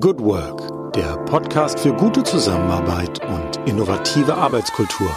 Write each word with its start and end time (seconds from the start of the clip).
Good 0.00 0.20
Work, 0.20 0.94
der 0.94 1.18
Podcast 1.26 1.78
für 1.78 1.92
gute 1.92 2.22
Zusammenarbeit 2.22 3.22
und 3.26 3.68
innovative 3.68 4.34
Arbeitskultur. 4.34 5.14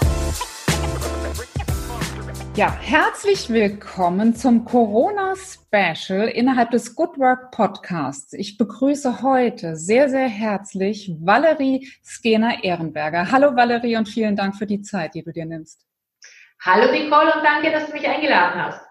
Ja, 2.57 2.73
herzlich 2.81 3.49
willkommen 3.49 4.35
zum 4.35 4.65
Corona-Special 4.65 6.27
innerhalb 6.27 6.71
des 6.71 6.93
Good 6.93 7.17
Work 7.17 7.51
Podcasts. 7.51 8.33
Ich 8.33 8.57
begrüße 8.57 9.21
heute 9.21 9.77
sehr, 9.77 10.09
sehr 10.09 10.27
herzlich 10.27 11.09
Valerie 11.21 11.87
Skener-Ehrenberger. 12.03 13.31
Hallo 13.31 13.55
Valerie 13.55 13.95
und 13.95 14.09
vielen 14.09 14.35
Dank 14.35 14.57
für 14.57 14.65
die 14.65 14.81
Zeit, 14.81 15.13
die 15.13 15.23
du 15.23 15.31
dir 15.31 15.45
nimmst. 15.45 15.85
Hallo 16.59 16.91
Nicole 16.91 17.33
und 17.33 17.43
danke, 17.45 17.71
dass 17.71 17.85
du 17.85 17.93
mich 17.93 18.05
eingeladen 18.05 18.61
hast. 18.61 18.81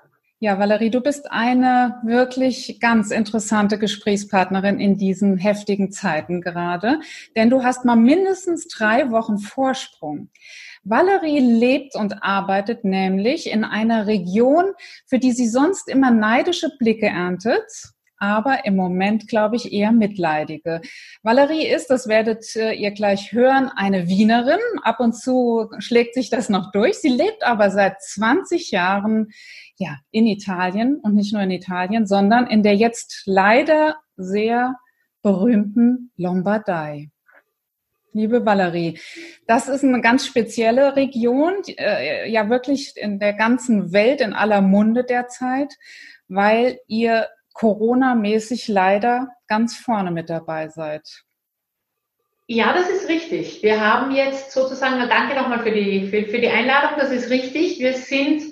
Ja, 0.40 0.58
Valerie, 0.58 0.90
du 0.90 1.00
bist 1.00 1.30
eine 1.30 2.00
wirklich 2.02 2.78
ganz 2.80 3.12
interessante 3.12 3.78
Gesprächspartnerin 3.78 4.80
in 4.80 4.98
diesen 4.98 5.38
heftigen 5.38 5.92
Zeiten 5.92 6.40
gerade, 6.40 6.98
denn 7.36 7.50
du 7.50 7.62
hast 7.62 7.84
mal 7.84 7.96
mindestens 7.96 8.66
drei 8.66 9.10
Wochen 9.12 9.38
Vorsprung. 9.38 10.30
Valerie 10.82 11.38
lebt 11.38 11.94
und 11.94 12.22
arbeitet 12.24 12.84
nämlich 12.84 13.50
in 13.50 13.64
einer 13.64 14.08
Region, 14.08 14.72
für 15.06 15.20
die 15.20 15.32
sie 15.32 15.48
sonst 15.48 15.88
immer 15.88 16.10
neidische 16.10 16.68
Blicke 16.78 17.06
erntet, 17.06 17.93
aber 18.18 18.64
im 18.64 18.76
Moment, 18.76 19.28
glaube 19.28 19.56
ich, 19.56 19.72
eher 19.72 19.92
mitleidige. 19.92 20.80
Valerie 21.22 21.66
ist, 21.66 21.88
das 21.88 22.08
werdet 22.08 22.54
äh, 22.56 22.72
ihr 22.72 22.92
gleich 22.92 23.32
hören, 23.32 23.70
eine 23.74 24.08
Wienerin. 24.08 24.60
Ab 24.82 25.00
und 25.00 25.14
zu 25.14 25.70
schlägt 25.78 26.14
sich 26.14 26.30
das 26.30 26.48
noch 26.48 26.72
durch. 26.72 26.96
Sie 26.98 27.08
lebt 27.08 27.44
aber 27.44 27.70
seit 27.70 28.00
20 28.02 28.70
Jahren 28.70 29.28
ja, 29.76 29.98
in 30.10 30.26
Italien 30.26 31.00
und 31.02 31.14
nicht 31.14 31.32
nur 31.32 31.42
in 31.42 31.50
Italien, 31.50 32.06
sondern 32.06 32.46
in 32.46 32.62
der 32.62 32.76
jetzt 32.76 33.22
leider 33.26 33.96
sehr 34.16 34.76
berühmten 35.22 36.12
Lombardei. 36.16 37.10
Liebe 38.12 38.46
Valerie, 38.46 39.00
das 39.48 39.68
ist 39.68 39.82
eine 39.82 40.00
ganz 40.00 40.24
spezielle 40.24 40.94
Region, 40.94 41.54
äh, 41.66 42.30
ja 42.30 42.48
wirklich 42.48 42.92
in 42.96 43.18
der 43.18 43.32
ganzen 43.32 43.92
Welt 43.92 44.20
in 44.20 44.34
aller 44.34 44.60
Munde 44.60 45.02
derzeit, 45.02 45.74
weil 46.28 46.78
ihr 46.86 47.26
Corona-mäßig 47.54 48.68
leider 48.68 49.28
ganz 49.46 49.76
vorne 49.76 50.10
mit 50.10 50.28
dabei 50.28 50.68
seid. 50.68 51.24
Ja, 52.46 52.74
das 52.74 52.90
ist 52.90 53.08
richtig. 53.08 53.62
Wir 53.62 53.80
haben 53.80 54.14
jetzt 54.14 54.52
sozusagen, 54.52 54.98
danke 55.08 55.34
nochmal 55.34 55.60
für 55.60 55.70
die, 55.70 56.08
für, 56.08 56.24
für 56.24 56.38
die 56.38 56.48
Einladung, 56.48 56.98
das 56.98 57.10
ist 57.10 57.30
richtig. 57.30 57.78
Wir 57.78 57.94
sind 57.94 58.42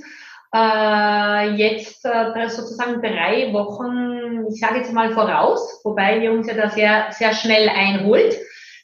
äh, 0.55 1.51
jetzt 1.57 2.05
äh, 2.07 2.49
sozusagen 2.49 3.03
drei 3.03 3.53
Wochen, 3.53 4.47
ich 4.51 4.61
sage 4.61 4.79
jetzt 4.79 4.93
mal 4.93 5.13
voraus, 5.13 5.81
wobei 5.85 6.21
wir 6.21 6.33
uns 6.33 6.47
ja 6.47 6.55
da 6.55 6.71
sehr, 6.71 7.09
sehr 7.11 7.35
schnell 7.35 7.69
einholt. 7.69 8.35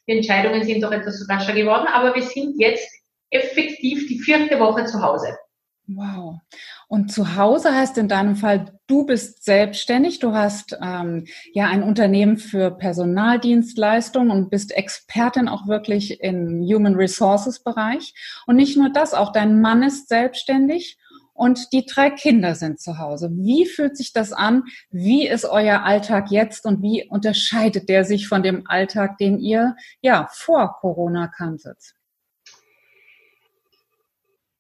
Die 0.07 0.17
Entscheidungen 0.17 0.65
sind 0.65 0.83
doch 0.83 0.93
etwas 0.93 1.27
rascher 1.29 1.55
geworden, 1.55 1.87
aber 1.87 2.15
wir 2.15 2.23
sind 2.23 2.59
jetzt 2.59 2.91
effektiv 3.31 4.09
die 4.09 4.19
vierte 4.19 4.59
Woche 4.61 4.85
zu 4.85 5.03
Hause. 5.03 5.39
Wow. 5.87 6.41
Und 6.89 7.13
zu 7.13 7.37
Hause 7.37 7.75
heißt 7.75 7.99
in 7.99 8.09
deinem 8.09 8.35
Fall, 8.35 8.73
du 8.87 9.05
bist 9.05 9.45
selbstständig, 9.45 10.21
du 10.21 10.33
hast 10.33 10.77
ähm, 10.83 11.27
ja 11.53 11.67
ein 11.67 11.83
Unternehmen 11.83 12.39
für 12.39 12.71
Personaldienstleistungen 12.71 14.31
und 14.31 14.49
bist 14.49 14.75
Expertin 14.75 15.49
auch 15.49 15.69
wirklich 15.69 16.23
im 16.23 16.63
Human 16.63 16.95
Resources 16.95 17.63
Bereich. 17.63 18.15
Und 18.47 18.57
nicht 18.57 18.79
nur 18.79 18.91
das, 18.91 19.13
auch 19.13 19.33
dein 19.33 19.61
Mann 19.61 19.83
ist 19.83 20.09
selbstständig 20.09 20.97
und 21.35 21.75
die 21.75 21.85
drei 21.85 22.09
Kinder 22.09 22.55
sind 22.55 22.81
zu 22.81 22.99
Hause. 22.99 23.31
Wie 23.33 23.67
fühlt 23.67 23.97
sich 23.97 24.15
das 24.15 24.33
an? 24.33 24.65
Wie 24.91 25.29
ist 25.29 25.45
euer 25.45 25.85
Alltag 25.85 26.31
jetzt 26.31 26.65
und 26.65 26.83
wie 26.83 27.07
unterscheidet 27.07 27.91
der 27.91 28.05
sich 28.05 28.29
von 28.29 28.43
dem 28.43 28.67
Alltag, 28.67 29.19
den 29.19 29.39
ihr 29.39 29.77
ja 30.01 30.27
vor 30.33 30.79
Corona 30.81 31.29
kanntet? 31.29 31.98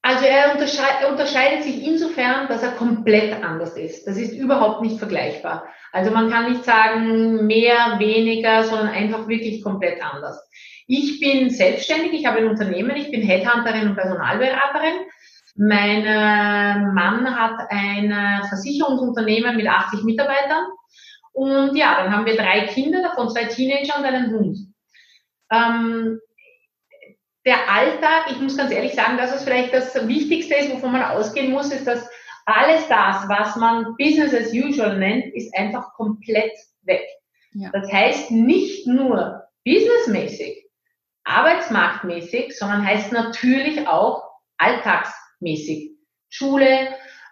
Also 0.03 0.25
er 0.25 0.53
unterscheidet, 0.53 1.11
unterscheidet 1.11 1.65
sich 1.65 1.85
insofern, 1.85 2.49
dass 2.49 2.63
er 2.63 2.73
komplett 2.73 3.43
anders 3.43 3.77
ist. 3.77 4.07
Das 4.07 4.17
ist 4.17 4.33
überhaupt 4.33 4.81
nicht 4.81 4.99
vergleichbar. 4.99 5.67
Also 5.93 6.11
man 6.11 6.31
kann 6.31 6.51
nicht 6.51 6.65
sagen 6.65 7.47
mehr, 7.47 7.99
weniger, 7.99 8.65
sondern 8.65 8.89
einfach 8.89 9.27
wirklich 9.27 9.63
komplett 9.63 10.03
anders. 10.03 10.41
Ich 10.87 11.21
bin 11.21 11.51
selbstständig, 11.51 12.13
ich 12.13 12.27
habe 12.27 12.39
ein 12.39 12.49
Unternehmen, 12.49 12.97
ich 12.97 13.11
bin 13.11 13.23
Headhunterin 13.23 13.89
und 13.89 13.97
Personalberaterin. 13.97 15.05
Mein 15.57 16.05
äh, 16.05 16.79
Mann 16.93 17.37
hat 17.37 17.67
ein 17.71 18.45
Versicherungsunternehmen 18.49 19.57
mit 19.57 19.67
80 19.67 20.05
Mitarbeitern. 20.05 20.65
Und 21.33 21.77
ja, 21.77 22.03
dann 22.03 22.13
haben 22.13 22.27
wir 22.27 22.37
drei 22.37 22.67
Kinder, 22.67 23.03
davon 23.03 23.29
zwei 23.29 23.45
Teenager 23.45 23.99
und 23.99 24.05
einen 24.05 24.33
Hund. 24.33 24.59
Ähm, 25.51 26.21
der 27.49 27.67
Alltag, 27.71 28.31
ich 28.31 28.39
muss 28.41 28.59
ganz 28.59 28.71
ehrlich 28.71 28.93
sagen, 28.93 29.17
das 29.17 29.35
ist 29.35 29.45
vielleicht 29.45 29.73
das 29.73 30.07
Wichtigste 30.07 30.55
ist, 30.55 30.71
wovon 30.71 30.93
man 30.93 31.03
ausgehen 31.03 31.51
muss, 31.51 31.73
ist, 31.73 31.87
dass 31.87 32.07
alles 32.45 32.87
das, 32.89 33.27
was 33.27 33.57
man 33.57 33.97
Business 33.97 34.35
as 34.35 34.53
usual 34.53 34.99
nennt, 34.99 35.35
ist 35.35 35.57
einfach 35.57 35.95
komplett 35.95 36.53
weg. 36.83 37.07
Ja. 37.53 37.71
Das 37.73 37.91
heißt 37.91 38.33
nicht 38.33 38.87
nur 38.87 39.45
businessmäßig, 39.65 40.63
arbeitsmarktmäßig, 41.25 42.55
sondern 42.55 42.87
heißt 42.87 43.13
natürlich 43.13 43.89
auch 43.89 44.25
alltags 44.59 45.11
mäßig. 45.41 45.93
Schule, 46.29 46.91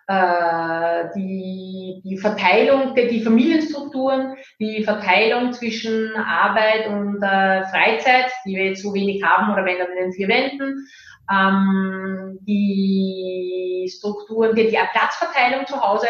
äh, 0.09 1.05
die, 1.17 2.01
die 2.05 2.19
Verteilung, 2.19 2.95
die, 2.95 3.09
die 3.09 3.23
Familienstrukturen, 3.23 4.37
die 4.61 4.85
Verteilung 4.85 5.53
zwischen 5.53 6.15
Arbeit 6.17 6.89
und 6.89 7.23
äh, 7.23 7.65
Freizeit, 7.65 8.31
die 8.45 8.55
wir 8.57 8.67
jetzt 8.67 8.83
so 8.83 8.95
wenig 8.95 9.23
haben 9.25 9.53
oder 9.53 9.65
wenn 9.65 9.79
dann 9.79 9.91
in 9.91 10.05
den 10.05 10.13
vier 10.13 10.29
Wänden, 10.29 10.87
ähm, 11.31 12.39
die 12.43 13.91
Strukturen, 13.97 14.55
die, 14.55 14.69
die 14.69 14.79
Platzverteilung 14.93 15.67
zu 15.67 15.81
Hause 15.81 16.07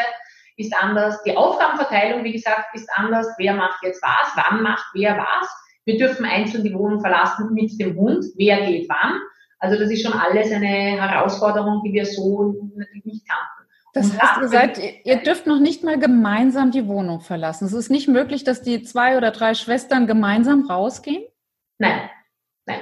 ist 0.59 0.75
anders, 0.75 1.23
die 1.23 1.37
Aufgabenverteilung, 1.37 2.25
wie 2.25 2.33
gesagt, 2.33 2.75
ist 2.75 2.89
anders, 2.95 3.27
wer 3.39 3.55
macht 3.55 3.83
jetzt 3.83 4.03
was, 4.03 4.33
wann 4.37 4.63
macht 4.63 4.85
wer 4.95 5.17
was. 5.17 5.49
Wir 5.85 5.99
dürfen 5.99 6.25
einzeln 6.25 6.65
die 6.65 6.75
Wohnung 6.75 7.01
verlassen 7.01 7.53
mit 7.53 7.79
dem 7.81 7.95
Hund, 7.97 8.25
wer 8.37 8.67
geht 8.67 8.89
wann. 8.89 9.21
Also 9.59 9.79
das 9.79 9.91
ist 9.91 10.03
schon 10.03 10.19
alles 10.19 10.51
eine 10.53 10.67
Herausforderung, 10.67 11.83
die 11.85 11.93
wir 11.93 12.05
so 12.05 12.55
natürlich 12.75 13.05
nicht 13.05 13.29
kannten. 13.29 13.56
Das 13.97 14.13
heißt, 14.13 14.43
ihr 14.43 14.49
seid, 14.49 14.79
ihr 15.05 15.17
dürft 15.23 15.47
noch 15.47 15.59
nicht 15.59 15.83
mal 15.83 15.99
gemeinsam 15.99 16.71
die 16.71 16.87
Wohnung 16.87 17.21
verlassen. 17.21 17.65
Es 17.65 17.73
ist 17.73 17.91
nicht 17.91 18.09
möglich, 18.09 18.45
dass 18.45 18.61
die 18.61 18.83
zwei 18.83 19.17
oder 19.17 19.31
drei 19.31 19.55
Schwestern 19.55 20.07
gemeinsam 20.07 20.69
rausgehen? 20.69 21.25
Nein, 21.79 22.11
nein. 22.67 22.81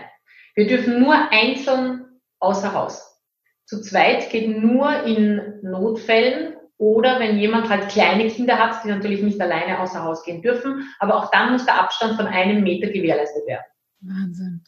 Wir 0.57 0.67
dürfen 0.67 0.99
nur 0.99 1.15
einzeln 1.31 2.21
außer 2.41 2.75
Haus. 2.75 3.23
Zu 3.65 3.81
zweit 3.81 4.29
geht 4.31 4.59
nur 4.61 5.05
in 5.05 5.61
Notfällen 5.63 6.57
oder 6.79 7.21
wenn 7.21 7.39
jemand 7.39 7.69
halt 7.69 7.89
kleine 7.91 8.27
Kinder 8.27 8.59
hat, 8.59 8.83
die 8.83 8.89
natürlich 8.89 9.23
nicht 9.23 9.41
alleine 9.41 9.79
außer 9.79 10.03
Haus 10.03 10.25
gehen 10.25 10.43
dürfen. 10.43 10.89
Aber 10.99 11.15
auch 11.15 11.31
dann 11.31 11.53
muss 11.53 11.65
der 11.65 11.81
Abstand 11.81 12.17
von 12.17 12.27
einem 12.27 12.65
Meter 12.65 12.89
gewährleistet 12.89 13.47
werden. 13.47 13.65
Wahnsinn. 14.07 14.63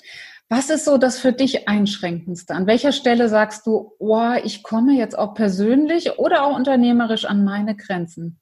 Was 0.48 0.70
ist 0.70 0.84
so 0.84 0.96
das 0.98 1.18
für 1.18 1.32
dich 1.32 1.68
Einschränkendste? 1.68 2.54
An 2.54 2.66
welcher 2.66 2.92
Stelle 2.92 3.28
sagst 3.28 3.66
du, 3.66 3.92
oh, 3.98 4.32
ich 4.44 4.62
komme 4.62 4.94
jetzt 4.94 5.18
auch 5.18 5.34
persönlich 5.34 6.18
oder 6.18 6.44
auch 6.44 6.56
unternehmerisch 6.56 7.24
an 7.24 7.44
meine 7.44 7.76
Grenzen? 7.76 8.40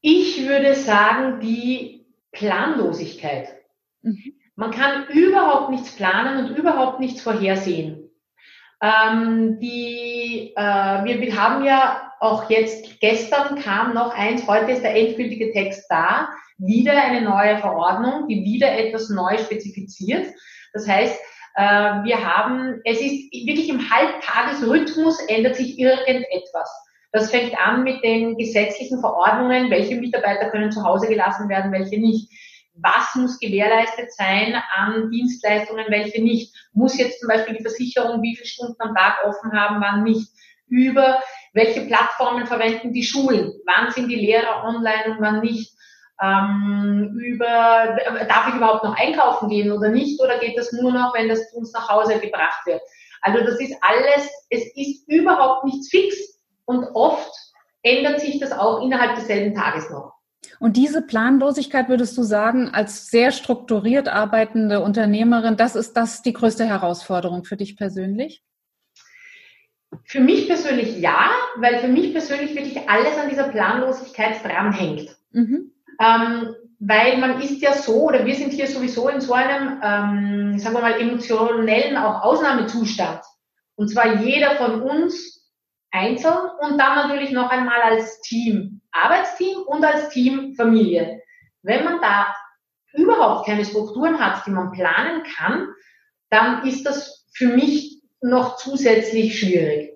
Ich 0.00 0.46
würde 0.46 0.74
sagen, 0.74 1.40
die 1.40 2.06
Planlosigkeit. 2.32 3.48
Mhm. 4.02 4.34
Man 4.54 4.70
kann 4.70 5.06
überhaupt 5.08 5.70
nichts 5.70 5.94
planen 5.94 6.46
und 6.46 6.56
überhaupt 6.56 7.00
nichts 7.00 7.20
vorhersehen. 7.20 8.10
Ähm, 8.80 9.58
die, 9.60 10.52
äh, 10.54 11.04
wir, 11.04 11.20
wir 11.20 11.36
haben 11.36 11.64
ja 11.64 12.12
auch 12.20 12.50
jetzt, 12.50 13.00
gestern 13.00 13.58
kam 13.60 13.94
noch 13.94 14.14
eins, 14.14 14.46
heute 14.46 14.72
ist 14.72 14.82
der 14.82 14.96
endgültige 14.96 15.52
Text 15.52 15.86
da 15.88 16.28
wieder 16.58 17.02
eine 17.02 17.22
neue 17.22 17.58
Verordnung, 17.58 18.28
die 18.28 18.44
wieder 18.44 18.72
etwas 18.72 19.08
neu 19.10 19.36
spezifiziert. 19.38 20.26
Das 20.72 20.88
heißt, 20.88 21.18
äh, 21.56 21.62
wir 21.62 22.24
haben, 22.24 22.80
es 22.84 23.00
ist 23.00 23.32
wirklich 23.32 23.68
im 23.68 23.90
Halbtagesrhythmus 23.90 25.20
ändert 25.28 25.56
sich 25.56 25.78
irgendetwas. 25.78 26.70
Das 27.12 27.30
fängt 27.30 27.58
an 27.58 27.82
mit 27.82 28.02
den 28.04 28.36
gesetzlichen 28.36 29.00
Verordnungen, 29.00 29.70
welche 29.70 29.96
Mitarbeiter 29.96 30.50
können 30.50 30.70
zu 30.70 30.84
Hause 30.84 31.08
gelassen 31.08 31.48
werden, 31.48 31.72
welche 31.72 31.98
nicht. 31.98 32.30
Was 32.74 33.14
muss 33.14 33.38
gewährleistet 33.38 34.12
sein 34.12 34.54
an 34.74 35.10
Dienstleistungen, 35.10 35.86
welche 35.88 36.22
nicht? 36.22 36.54
Muss 36.74 36.98
jetzt 36.98 37.20
zum 37.20 37.28
Beispiel 37.28 37.56
die 37.56 37.62
Versicherung 37.62 38.20
wie 38.20 38.36
viele 38.36 38.46
Stunden 38.46 38.76
am 38.80 38.94
Tag 38.94 39.24
offen 39.24 39.52
haben, 39.52 39.80
wann 39.80 40.02
nicht? 40.02 40.28
Über 40.68 41.22
welche 41.54 41.82
Plattformen 41.82 42.46
verwenden 42.46 42.92
die 42.92 43.04
Schulen? 43.04 43.54
Wann 43.64 43.92
sind 43.92 44.08
die 44.08 44.16
Lehrer 44.16 44.64
online 44.64 45.12
und 45.12 45.20
wann 45.20 45.40
nicht? 45.40 45.72
Ähm, 46.22 47.18
über, 47.18 47.96
darf 48.28 48.48
ich 48.48 48.54
überhaupt 48.54 48.84
noch 48.84 48.96
einkaufen 48.96 49.48
gehen 49.48 49.70
oder 49.70 49.88
nicht, 49.88 50.20
oder 50.20 50.38
geht 50.38 50.56
das 50.56 50.72
nur 50.72 50.92
noch, 50.92 51.14
wenn 51.14 51.28
das 51.28 51.50
zu 51.50 51.58
uns 51.58 51.72
nach 51.72 51.88
Hause 51.88 52.18
gebracht 52.18 52.66
wird? 52.66 52.80
Also 53.22 53.44
das 53.44 53.60
ist 53.60 53.74
alles, 53.80 54.28
es 54.50 54.64
ist 54.76 55.08
überhaupt 55.08 55.64
nichts 55.64 55.88
fix 55.90 56.16
und 56.64 56.84
oft 56.94 57.32
ändert 57.82 58.20
sich 58.20 58.38
das 58.40 58.52
auch 58.52 58.82
innerhalb 58.82 59.16
desselben 59.16 59.54
Tages 59.54 59.90
noch. 59.90 60.12
Und 60.58 60.76
diese 60.76 61.02
Planlosigkeit 61.02 61.88
würdest 61.88 62.16
du 62.16 62.22
sagen, 62.22 62.70
als 62.72 63.08
sehr 63.08 63.32
strukturiert 63.32 64.08
arbeitende 64.08 64.80
Unternehmerin, 64.80 65.56
das 65.56 65.76
ist 65.76 65.94
das 65.96 66.22
die 66.22 66.32
größte 66.32 66.64
Herausforderung 66.64 67.44
für 67.44 67.56
dich 67.56 67.76
persönlich? 67.76 68.42
Für 70.04 70.20
mich 70.20 70.46
persönlich 70.46 70.98
ja, 70.98 71.30
weil 71.56 71.78
für 71.78 71.88
mich 71.88 72.12
persönlich 72.12 72.54
wirklich 72.54 72.88
alles 72.88 73.16
an 73.18 73.28
dieser 73.28 73.48
Planlosigkeit 73.48 74.42
dranhängt. 74.44 75.16
Mhm. 75.30 75.65
Ähm, 76.00 76.54
weil 76.78 77.16
man 77.18 77.40
ist 77.40 77.62
ja 77.62 77.72
so, 77.72 78.02
oder 78.02 78.26
wir 78.26 78.34
sind 78.34 78.52
hier 78.52 78.66
sowieso 78.66 79.08
in 79.08 79.20
so 79.20 79.32
einem, 79.32 79.80
ähm, 79.82 80.58
sagen 80.58 80.74
wir 80.76 80.82
mal, 80.82 81.00
emotionellen 81.00 81.96
auch 81.96 82.22
Ausnahmezustand. 82.22 83.20
Und 83.76 83.88
zwar 83.88 84.16
jeder 84.16 84.56
von 84.56 84.82
uns 84.82 85.50
einzeln 85.90 86.50
und 86.60 86.78
dann 86.78 86.96
natürlich 86.96 87.32
noch 87.32 87.50
einmal 87.50 87.80
als 87.80 88.20
Team, 88.20 88.82
Arbeitsteam 88.90 89.62
und 89.66 89.84
als 89.84 90.10
Team 90.10 90.54
Familie. 90.54 91.22
Wenn 91.62 91.84
man 91.84 92.00
da 92.00 92.34
überhaupt 92.92 93.46
keine 93.46 93.64
Strukturen 93.64 94.18
hat, 94.18 94.46
die 94.46 94.50
man 94.50 94.72
planen 94.72 95.22
kann, 95.36 95.68
dann 96.30 96.66
ist 96.66 96.84
das 96.84 97.26
für 97.32 97.48
mich 97.48 98.02
noch 98.20 98.56
zusätzlich 98.56 99.38
schwierig. 99.38 99.95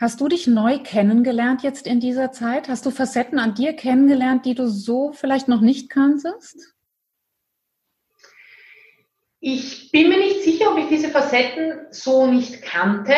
Hast 0.00 0.20
du 0.20 0.28
dich 0.28 0.46
neu 0.46 0.78
kennengelernt 0.78 1.64
jetzt 1.64 1.88
in 1.88 1.98
dieser 1.98 2.30
Zeit? 2.30 2.68
Hast 2.68 2.86
du 2.86 2.92
Facetten 2.92 3.40
an 3.40 3.54
dir 3.54 3.72
kennengelernt, 3.72 4.46
die 4.46 4.54
du 4.54 4.68
so 4.68 5.12
vielleicht 5.12 5.48
noch 5.48 5.60
nicht 5.60 5.90
kanntest? 5.90 6.76
Ich 9.40 9.90
bin 9.90 10.08
mir 10.08 10.18
nicht 10.18 10.42
sicher, 10.42 10.70
ob 10.70 10.78
ich 10.78 10.88
diese 10.88 11.08
Facetten 11.08 11.86
so 11.90 12.26
nicht 12.28 12.62
kannte. 12.62 13.12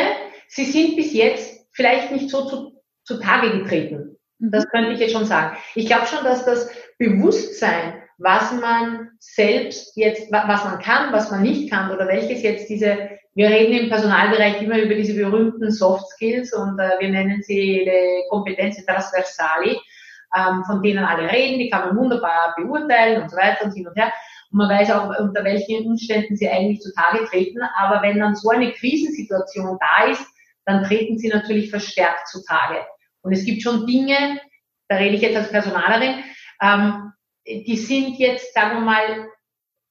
Sie 0.49 0.65
sind 0.65 0.97
bis 0.97 1.13
jetzt 1.13 1.67
vielleicht 1.73 2.13
nicht 2.13 2.31
so 2.31 2.47
zu, 2.47 2.83
zutage 3.05 3.59
getreten. 3.59 4.17
Mhm. 4.39 4.51
Das 4.51 4.67
könnte 4.69 4.93
ich 4.93 5.01
jetzt 5.01 5.13
schon 5.13 5.27
sagen. 5.27 5.59
Ich 5.75 5.87
glaube 5.87 6.07
schon, 6.07 6.25
dass 6.25 6.47
das 6.47 6.71
Bewusstsein, 6.99 8.03
was 8.17 8.53
man 8.53 9.11
selbst 9.19 9.97
jetzt, 9.97 10.33
was 10.33 10.65
man 10.65 10.79
kann, 10.79 11.13
was 11.13 11.31
man 11.31 11.43
nicht 11.43 11.71
kann 11.71 11.91
oder 11.91 12.07
welches 12.07 12.43
jetzt 12.43 12.71
diese, 12.71 13.11
wir 13.35 13.49
reden 13.49 13.73
im 13.73 13.89
Personalbereich 13.89 14.61
immer 14.63 14.79
über 14.79 14.95
diese 14.95 15.15
berühmten 15.15 15.71
Soft 15.71 16.09
Skills 16.09 16.53
und 16.53 16.79
äh, 16.79 16.99
wir 16.99 17.09
nennen 17.09 17.43
sie 17.43 17.85
die 17.85 18.29
Kompetenzen 18.29 18.85
transversali, 18.85 19.79
ähm, 20.37 20.65
von 20.65 20.83
denen 20.83 21.05
alle 21.05 21.31
reden, 21.31 21.59
die 21.59 21.71
kann 21.71 21.89
man 21.89 21.97
wunderbar 21.97 22.55
beurteilen 22.57 23.23
und 23.23 23.31
so 23.31 23.37
weiter 23.37 23.65
und 23.65 23.73
hin 23.73 23.87
und 23.87 23.97
her. 23.97 24.13
Und 24.51 24.59
man 24.59 24.69
weiß 24.69 24.91
auch, 24.91 25.19
unter 25.21 25.45
welchen 25.45 25.87
Umständen 25.87 26.37
sie 26.37 26.49
eigentlich 26.49 26.81
zutage 26.81 27.25
treten. 27.27 27.61
Aber 27.79 28.03
wenn 28.03 28.19
dann 28.19 28.35
so 28.35 28.51
eine 28.51 28.73
Krisensituation 28.73 29.79
da 29.81 30.11
ist, 30.11 30.27
dann 30.67 30.85
treten 30.85 31.19
sie 31.19 31.29
natürlich 31.29 31.71
verstärkt 31.71 32.29
zutage. 32.29 32.85
Und 33.23 33.33
es 33.33 33.45
gibt 33.45 33.63
schon 33.63 33.87
Dinge, 33.87 34.41
da 34.89 34.97
rede 34.97 35.15
ich 35.17 35.23
jetzt 35.23 35.37
als 35.37 35.51
Personalerin, 35.51 36.25
ähm, 36.61 37.13
die 37.47 37.77
sind 37.77 38.19
jetzt, 38.19 38.53
sagen 38.55 38.79
wir 38.79 38.81
mal, 38.81 39.29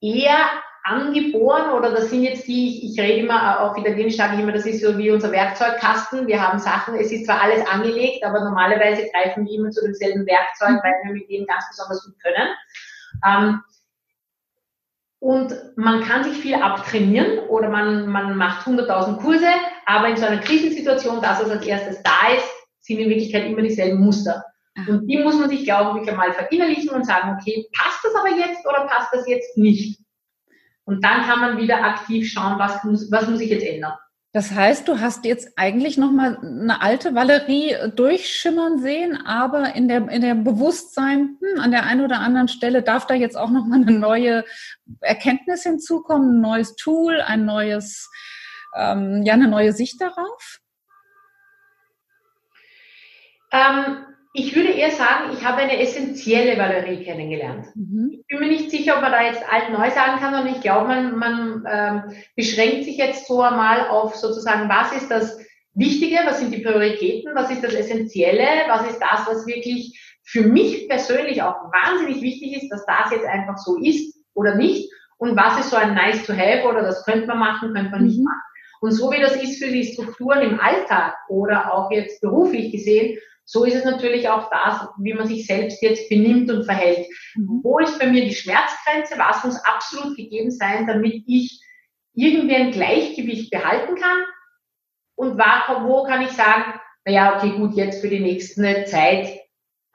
eher 0.00 0.46
angeboren 0.82 1.72
oder 1.72 1.90
das 1.92 2.10
sind 2.10 2.22
jetzt 2.22 2.46
die, 2.46 2.68
ich, 2.68 2.92
ich 2.92 3.00
rede 3.00 3.20
immer, 3.20 3.60
auf 3.60 3.76
Italienisch 3.76 4.16
sage 4.16 4.34
ich 4.34 4.40
immer, 4.40 4.52
das 4.52 4.66
ist 4.66 4.82
so 4.82 4.96
wie 4.96 5.10
unser 5.10 5.32
Werkzeugkasten. 5.32 6.26
Wir 6.26 6.40
haben 6.40 6.58
Sachen, 6.58 6.94
es 6.96 7.12
ist 7.12 7.26
zwar 7.26 7.42
alles 7.42 7.66
angelegt, 7.66 8.24
aber 8.24 8.40
normalerweise 8.40 9.08
greifen 9.12 9.46
wir 9.46 9.58
immer 9.58 9.70
zu 9.70 9.82
demselben 9.84 10.26
Werkzeug, 10.26 10.82
weil 10.82 10.94
wir 11.04 11.12
mit 11.12 11.28
dem 11.28 11.46
ganz 11.46 11.64
besonders 11.68 12.04
gut 12.04 12.14
können. 12.22 12.48
Ähm, 13.26 13.60
und 15.18 15.54
man 15.76 16.02
kann 16.02 16.24
sich 16.24 16.38
viel 16.38 16.54
abtrainieren 16.54 17.40
oder 17.48 17.68
man, 17.68 18.06
man 18.08 18.36
macht 18.38 18.66
100.000 18.66 19.18
Kurse, 19.18 19.48
aber 19.84 20.08
in 20.08 20.16
so 20.16 20.24
einer 20.24 20.40
Krisensituation, 20.40 21.20
das, 21.20 21.42
was 21.42 21.50
als 21.50 21.66
erstes 21.66 22.02
da 22.02 22.34
ist, 22.34 22.48
sind 22.80 22.98
in 22.98 23.10
Wirklichkeit 23.10 23.44
immer 23.44 23.60
dieselben 23.60 24.00
Muster. 24.00 24.42
Und 24.88 25.06
die 25.06 25.18
muss 25.18 25.38
man 25.38 25.50
sich, 25.50 25.64
glaube 25.64 26.00
ich, 26.00 26.08
einmal 26.08 26.32
verinnerlichen 26.32 26.90
und 26.90 27.04
sagen, 27.04 27.36
okay, 27.38 27.66
passt 27.76 28.02
das 28.02 28.14
aber 28.14 28.34
jetzt 28.34 28.66
oder 28.66 28.86
passt 28.86 29.12
das 29.12 29.28
jetzt 29.28 29.58
nicht? 29.58 30.00
Und 30.84 31.04
dann 31.04 31.22
kann 31.22 31.40
man 31.40 31.58
wieder 31.58 31.84
aktiv 31.84 32.30
schauen, 32.30 32.58
was 32.58 32.82
muss, 32.84 33.10
was 33.10 33.28
muss 33.28 33.40
ich 33.40 33.50
jetzt 33.50 33.64
ändern. 33.64 33.94
Das 34.32 34.52
heißt, 34.52 34.86
du 34.86 35.00
hast 35.00 35.24
jetzt 35.24 35.54
eigentlich 35.56 35.98
noch 35.98 36.12
mal 36.12 36.38
eine 36.38 36.80
alte 36.82 37.16
Valerie 37.16 37.74
durchschimmern 37.96 38.78
sehen, 38.78 39.26
aber 39.26 39.74
in 39.74 39.88
der 39.88 40.08
in 40.08 40.20
der 40.20 40.36
Bewusstsein 40.36 41.36
hm, 41.40 41.60
an 41.60 41.72
der 41.72 41.82
einen 41.84 42.04
oder 42.04 42.20
anderen 42.20 42.46
Stelle 42.46 42.82
darf 42.82 43.08
da 43.08 43.14
jetzt 43.14 43.36
auch 43.36 43.50
noch 43.50 43.66
mal 43.66 43.80
eine 43.80 43.90
neue 43.90 44.44
Erkenntnis 45.00 45.64
hinzukommen, 45.64 46.36
ein 46.36 46.40
neues 46.40 46.76
Tool, 46.76 47.20
ein 47.20 47.44
neues 47.44 48.08
ähm, 48.76 49.22
ja 49.24 49.32
eine 49.34 49.48
neue 49.48 49.72
Sicht 49.72 50.00
darauf. 50.00 50.60
Ähm, 53.50 54.04
ich 54.32 54.54
würde 54.54 54.70
eher 54.70 54.92
sagen, 54.92 55.32
ich 55.32 55.44
habe 55.44 55.58
eine 55.58 55.80
essentielle 55.80 56.56
Valerie 56.56 57.02
kennengelernt. 57.02 57.66
Mhm. 57.74 58.10
Ich 58.20 58.26
bin 58.28 58.38
mir 58.38 58.48
nicht 58.48 58.70
sicher, 58.70 58.96
ob 58.96 59.02
man 59.02 59.10
da 59.10 59.24
jetzt 59.24 59.42
alt-neu 59.50 59.90
sagen 59.90 60.20
kann, 60.20 60.34
sondern 60.34 60.54
ich 60.54 60.60
glaube, 60.60 60.86
man, 60.86 61.18
man 61.18 61.64
ähm, 61.68 62.02
beschränkt 62.36 62.84
sich 62.84 62.96
jetzt 62.96 63.26
so 63.26 63.42
einmal 63.42 63.88
auf 63.88 64.14
sozusagen, 64.14 64.68
was 64.68 64.92
ist 64.92 65.10
das 65.10 65.38
Wichtige, 65.74 66.18
was 66.24 66.38
sind 66.38 66.54
die 66.54 66.62
Prioritäten, 66.62 67.34
was 67.34 67.50
ist 67.50 67.64
das 67.64 67.74
Essentielle, 67.74 68.46
was 68.68 68.88
ist 68.88 69.00
das, 69.00 69.26
was 69.26 69.46
wirklich 69.46 70.00
für 70.22 70.42
mich 70.42 70.88
persönlich 70.88 71.42
auch 71.42 71.56
wahnsinnig 71.72 72.22
wichtig 72.22 72.62
ist, 72.62 72.70
dass 72.70 72.86
das 72.86 73.10
jetzt 73.10 73.26
einfach 73.26 73.56
so 73.56 73.78
ist 73.78 74.16
oder 74.34 74.54
nicht 74.54 74.92
und 75.18 75.36
was 75.36 75.58
ist 75.58 75.70
so 75.70 75.76
ein 75.76 75.94
nice 75.94 76.24
to 76.24 76.32
have 76.32 76.68
oder 76.68 76.82
das 76.82 77.04
könnte 77.04 77.26
man 77.26 77.38
machen, 77.38 77.74
könnte 77.74 77.90
man 77.90 78.04
nicht 78.04 78.18
mhm. 78.18 78.24
machen. 78.24 78.40
Und 78.80 78.92
so 78.92 79.10
wie 79.10 79.20
das 79.20 79.36
ist 79.36 79.62
für 79.62 79.70
die 79.70 79.84
Strukturen 79.84 80.40
im 80.40 80.60
Alltag 80.60 81.14
oder 81.28 81.74
auch 81.74 81.90
jetzt 81.90 82.20
beruflich 82.20 82.72
gesehen, 82.72 83.18
so 83.52 83.64
ist 83.64 83.74
es 83.74 83.84
natürlich 83.84 84.28
auch 84.28 84.48
das, 84.48 84.86
wie 85.00 85.12
man 85.12 85.26
sich 85.26 85.44
selbst 85.44 85.82
jetzt 85.82 86.08
benimmt 86.08 86.48
und 86.52 86.64
verhält. 86.64 87.08
Mhm. 87.34 87.60
Wo 87.64 87.80
ist 87.80 87.98
bei 87.98 88.06
mir 88.06 88.24
die 88.24 88.34
Schmerzgrenze? 88.34 89.18
Was 89.18 89.42
muss 89.42 89.64
absolut 89.64 90.16
gegeben 90.16 90.52
sein, 90.52 90.86
damit 90.86 91.24
ich 91.26 91.60
irgendwie 92.14 92.54
ein 92.54 92.70
Gleichgewicht 92.70 93.50
behalten 93.50 93.96
kann? 93.96 94.18
Und 95.16 95.36
wo 95.36 96.04
kann 96.04 96.22
ich 96.22 96.30
sagen, 96.30 96.78
naja, 97.04 97.36
okay, 97.36 97.56
gut, 97.56 97.74
jetzt 97.74 98.00
für 98.00 98.08
die 98.08 98.20
nächste 98.20 98.84
Zeit, 98.84 99.40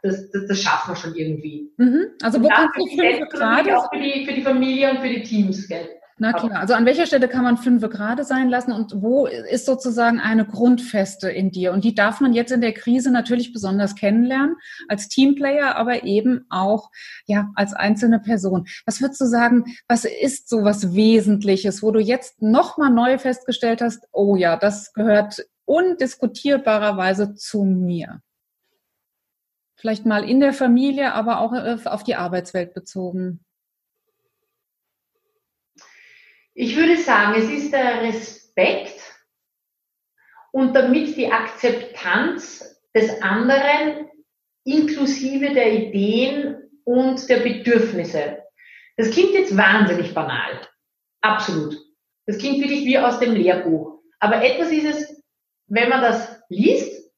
das, 0.04 0.30
das, 0.31 0.48
das 0.50 0.62
schaffen 0.62 0.92
wir 0.92 0.98
schon 0.98 1.16
irgendwie. 1.16 1.72
Mhm. 1.78 2.07
Also 2.22 2.44
wo 2.44 2.50
kannst 2.50 2.75
du 2.78 2.86
fünf 2.88 3.30
Grad? 3.30 3.72
Auch 3.72 3.90
für 3.90 4.02
die, 4.02 4.25
für 4.25 4.34
die 4.34 4.42
Familie 4.42 4.92
und 4.92 5.00
für 5.00 5.10
die 5.10 5.24
Teams, 5.24 5.66
gell? 5.69 5.94
Na 6.17 6.31
klar, 6.31 6.62
also 6.62 6.73
an 6.73 6.85
welcher 6.85 7.07
Stelle 7.07 7.27
kann 7.27 7.44
man 7.44 7.57
fünfe 7.57 7.89
gerade 7.89 8.23
sein 8.23 8.47
lassen 8.47 8.71
und 8.71 9.01
wo 9.01 9.25
ist 9.25 9.65
sozusagen 9.65 10.21
eine 10.21 10.45
Grundfeste 10.45 11.29
in 11.29 11.51
dir? 11.51 11.73
Und 11.73 11.83
die 11.83 11.94
darf 11.94 12.21
man 12.21 12.31
jetzt 12.31 12.53
in 12.53 12.62
der 12.62 12.71
Krise 12.71 13.12
natürlich 13.12 13.51
besonders 13.51 13.95
kennenlernen, 13.95 14.56
als 14.88 15.09
Teamplayer, 15.09 15.75
aber 15.75 16.06
eben 16.06 16.45
auch 16.50 16.89
ja 17.25 17.51
als 17.56 17.73
einzelne 17.73 18.19
Person. 18.19 18.65
Was 18.85 19.01
würdest 19.01 19.19
du 19.19 19.25
sagen, 19.25 19.65
was 19.89 20.06
ist 20.06 20.47
so 20.47 20.63
was 20.63 20.94
Wesentliches, 20.95 21.83
wo 21.83 21.92
du 21.92 21.99
jetzt 21.99 22.42
nochmal 22.42 22.92
neu 22.92 23.18
festgestellt 23.18 23.81
hast, 23.81 24.07
oh 24.13 24.37
ja, 24.37 24.56
das 24.56 24.94
gehört 24.94 25.45
undiskutierbarerweise 25.66 27.35
zu 27.35 27.66
mir? 27.66 28.21
Vielleicht 29.75 30.06
mal 30.06 30.23
in 30.23 30.40
der 30.40 30.54
Familie, 30.54 31.13
aber 31.13 31.42
auch 31.42 31.51
äh, 31.51 31.78
auf 31.83 32.04
die 32.04 32.16
Arbeitswelt 32.16 32.73
bezogen. 32.73 33.42
Ich 36.57 36.78
würde 36.78 36.97
sagen, 36.97 37.35
es 37.38 37.50
ist 37.52 37.74
der 37.74 38.02
Respekt 38.02 39.02
und 40.54 40.74
damit 40.74 41.18
die 41.18 41.30
Akzeptanz 41.30 42.81
des 42.95 43.21
anderen 43.21 44.09
inklusive 44.64 45.54
der 45.54 45.74
Ideen 45.74 46.56
und 46.85 47.28
der 47.28 47.42
Bedürfnisse. 47.42 48.42
Das 48.95 49.12
klingt 49.12 49.33
jetzt 49.33 49.57
wahnsinnig 49.57 50.14
banal. 50.14 50.62
Absolut. 51.19 51.76
Das 52.26 52.38
klingt 52.38 52.62
wirklich 52.62 52.85
wie 52.85 53.00
aus 53.00 53.19
dem 53.19 53.33
Lehrbuch. 53.33 54.00
Aber 54.21 54.42
etwas 54.42 54.71
ist 54.71 54.85
es, 54.85 55.24
wenn 55.68 55.90
man 55.90 56.02
das 56.02 56.42
liest 56.47 57.12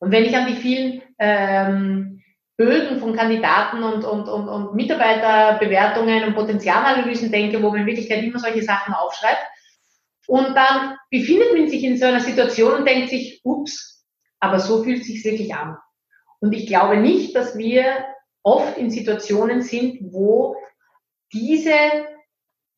und 0.00 0.12
wenn 0.12 0.26
ich 0.26 0.36
an 0.36 0.48
die 0.48 0.60
vielen 0.60 1.02
ähm, 1.18 2.15
Bögen 2.56 3.00
von 3.00 3.14
Kandidaten 3.14 3.82
und, 3.82 4.04
und, 4.04 4.28
und, 4.28 4.48
und 4.48 4.74
Mitarbeiterbewertungen 4.74 6.24
und 6.24 6.34
Potenzialanalysen 6.34 7.30
denke, 7.30 7.62
wo 7.62 7.70
man 7.70 7.80
in 7.80 7.86
Wirklichkeit 7.86 8.24
immer 8.24 8.38
solche 8.38 8.62
Sachen 8.62 8.94
aufschreibt. 8.94 9.42
Und 10.26 10.54
dann 10.56 10.96
befindet 11.10 11.52
man 11.52 11.68
sich 11.68 11.84
in 11.84 11.98
so 11.98 12.06
einer 12.06 12.20
Situation 12.20 12.72
und 12.72 12.88
denkt 12.88 13.10
sich, 13.10 13.40
ups, 13.44 14.06
aber 14.40 14.58
so 14.58 14.82
fühlt 14.82 15.02
es 15.02 15.06
sich 15.06 15.24
wirklich 15.24 15.54
an. 15.54 15.76
Und 16.40 16.52
ich 16.52 16.66
glaube 16.66 16.96
nicht, 16.96 17.36
dass 17.36 17.56
wir 17.56 18.04
oft 18.42 18.78
in 18.78 18.90
Situationen 18.90 19.62
sind, 19.62 19.98
wo 20.12 20.56
diese, 21.32 21.74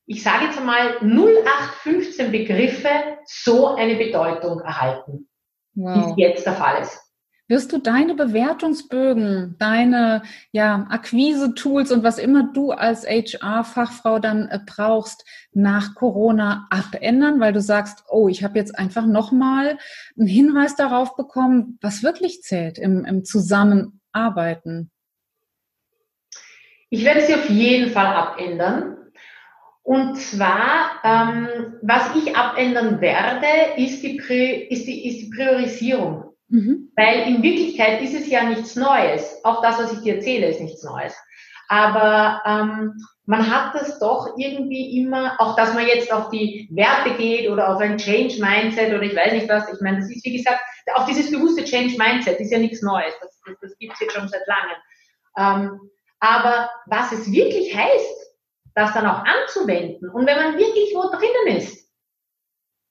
ich 0.06 0.22
sage 0.22 0.46
jetzt 0.46 0.58
einmal, 0.58 0.98
0815 1.02 2.32
Begriffe 2.32 2.88
so 3.26 3.74
eine 3.74 3.96
Bedeutung 3.96 4.60
erhalten, 4.60 5.28
wow. 5.74 5.94
wie 5.94 6.10
es 6.10 6.16
jetzt 6.16 6.46
der 6.46 6.54
Fall 6.54 6.82
ist. 6.82 7.07
Wirst 7.48 7.72
du 7.72 7.78
deine 7.78 8.14
Bewertungsbögen, 8.14 9.56
deine 9.58 10.22
ja, 10.52 10.86
Akquise-Tools 10.90 11.90
und 11.92 12.02
was 12.02 12.18
immer 12.18 12.52
du 12.52 12.72
als 12.72 13.06
HR-Fachfrau 13.06 14.18
dann 14.18 14.48
äh, 14.48 14.58
brauchst, 14.66 15.24
nach 15.52 15.94
Corona 15.94 16.66
abändern, 16.68 17.40
weil 17.40 17.54
du 17.54 17.62
sagst, 17.62 18.04
oh, 18.10 18.28
ich 18.28 18.44
habe 18.44 18.58
jetzt 18.58 18.78
einfach 18.78 19.06
nochmal 19.06 19.78
einen 20.18 20.28
Hinweis 20.28 20.76
darauf 20.76 21.16
bekommen, 21.16 21.78
was 21.80 22.02
wirklich 22.02 22.42
zählt 22.42 22.78
im, 22.78 23.06
im 23.06 23.24
Zusammenarbeiten? 23.24 24.90
Ich 26.90 27.04
werde 27.04 27.22
sie 27.22 27.34
auf 27.34 27.48
jeden 27.48 27.90
Fall 27.92 28.06
abändern. 28.06 28.96
Und 29.82 30.16
zwar, 30.18 31.00
ähm, 31.02 31.78
was 31.80 32.14
ich 32.14 32.36
abändern 32.36 33.00
werde, 33.00 33.46
ist 33.78 34.02
die, 34.02 34.18
ist 34.68 34.86
die, 34.86 35.08
ist 35.08 35.22
die 35.22 35.30
Priorisierung. 35.34 36.27
Mhm. 36.48 36.90
Weil 36.96 37.28
in 37.28 37.42
Wirklichkeit 37.42 38.00
ist 38.02 38.14
es 38.14 38.28
ja 38.28 38.44
nichts 38.44 38.74
Neues. 38.74 39.40
Auch 39.44 39.62
das, 39.62 39.78
was 39.78 39.92
ich 39.92 40.00
dir 40.00 40.16
erzähle, 40.16 40.48
ist 40.48 40.60
nichts 40.60 40.82
Neues. 40.82 41.14
Aber 41.68 42.42
ähm, 42.46 42.94
man 43.26 43.50
hat 43.50 43.74
das 43.74 43.98
doch 43.98 44.34
irgendwie 44.38 44.98
immer, 44.98 45.38
auch 45.38 45.54
dass 45.54 45.74
man 45.74 45.86
jetzt 45.86 46.10
auf 46.10 46.30
die 46.30 46.66
Werte 46.72 47.14
geht 47.16 47.50
oder 47.50 47.68
auf 47.68 47.80
ein 47.80 47.98
Change 47.98 48.40
Mindset 48.40 48.94
oder 48.94 49.02
ich 49.02 49.14
weiß 49.14 49.32
nicht 49.34 49.48
was. 49.50 49.70
Ich 49.70 49.80
meine, 49.82 49.98
das 49.98 50.10
ist 50.10 50.24
wie 50.24 50.38
gesagt, 50.38 50.60
auch 50.94 51.04
dieses 51.04 51.30
bewusste 51.30 51.64
Change 51.64 51.96
Mindset 51.98 52.40
ist 52.40 52.50
ja 52.50 52.58
nichts 52.58 52.80
Neues. 52.80 53.12
Das, 53.20 53.38
das, 53.44 53.56
das 53.60 53.78
gibt 53.78 53.92
es 53.92 54.00
jetzt 54.00 54.14
schon 54.14 54.28
seit 54.28 54.46
langem. 54.46 55.70
Ähm, 55.70 55.90
aber 56.20 56.70
was 56.86 57.12
es 57.12 57.30
wirklich 57.30 57.76
heißt, 57.76 58.34
das 58.74 58.94
dann 58.94 59.06
auch 59.06 59.24
anzuwenden 59.24 60.08
und 60.08 60.26
wenn 60.26 60.36
man 60.36 60.56
wirklich 60.56 60.94
wo 60.94 61.10
drinnen 61.10 61.58
ist, 61.58 61.90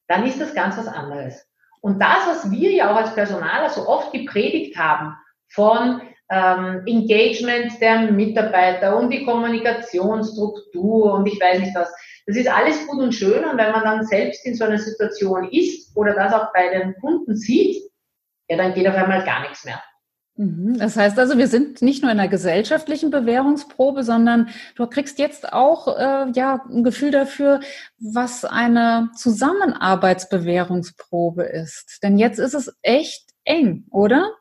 dann 0.07 0.25
ist 0.25 0.39
das 0.39 0.53
ganz 0.53 0.77
was 0.77 0.87
anderes. 0.87 1.47
Und 1.81 2.01
das, 2.01 2.27
was 2.27 2.51
wir 2.51 2.71
ja 2.71 2.91
auch 2.91 2.97
als 2.97 3.13
Personaler 3.13 3.69
so 3.69 3.87
oft 3.87 4.11
gepredigt 4.11 4.77
haben, 4.77 5.15
von 5.49 6.01
ähm, 6.29 6.83
Engagement 6.85 7.79
der 7.79 8.11
Mitarbeiter 8.11 8.97
und 8.97 9.11
die 9.11 9.23
Kommunikationsstruktur 9.23 11.13
und 11.13 11.25
ich 11.25 11.39
weiß 11.39 11.59
nicht 11.59 11.75
was, 11.75 11.93
das 12.25 12.35
ist 12.35 12.49
alles 12.49 12.85
gut 12.87 12.99
und 12.99 13.13
schön 13.13 13.45
und 13.45 13.57
wenn 13.57 13.71
man 13.71 13.83
dann 13.83 14.05
selbst 14.05 14.45
in 14.45 14.55
so 14.55 14.65
einer 14.65 14.77
Situation 14.77 15.49
ist 15.49 15.95
oder 15.95 16.13
das 16.13 16.33
auch 16.33 16.51
bei 16.53 16.67
den 16.69 16.95
Kunden 16.95 17.35
sieht, 17.37 17.81
ja, 18.49 18.57
dann 18.57 18.73
geht 18.73 18.87
auf 18.87 18.95
einmal 18.95 19.23
gar 19.23 19.41
nichts 19.41 19.63
mehr. 19.63 19.81
Mhm. 20.37 20.77
Das 20.77 20.95
heißt 20.95 21.17
also, 21.17 21.39
wir 21.39 21.47
sind 21.47 21.81
nicht 21.81 22.03
nur 22.03 22.11
in 22.11 22.19
einer 22.19 22.29
gesellschaftlichen 22.29 23.09
Bewährungsprobe, 23.09 24.03
sondern 24.03 24.49
du 24.75 24.85
kriegst 24.85 25.17
jetzt 25.19 25.51
auch 25.51 25.97
äh, 25.97 26.29
ja 26.33 26.63
ein 26.69 26.83
Gefühl 26.83 27.09
dafür, 27.11 27.59
was 27.99 28.45
eine 28.45 29.09
Zusammenarbeitsbewährungsprobe 29.15 31.43
ist. 31.43 32.03
Denn 32.03 32.19
jetzt 32.19 32.39
ist 32.39 32.53
es 32.53 32.71
echt 32.83 33.23
eng, 33.43 33.85
oder? 33.89 34.31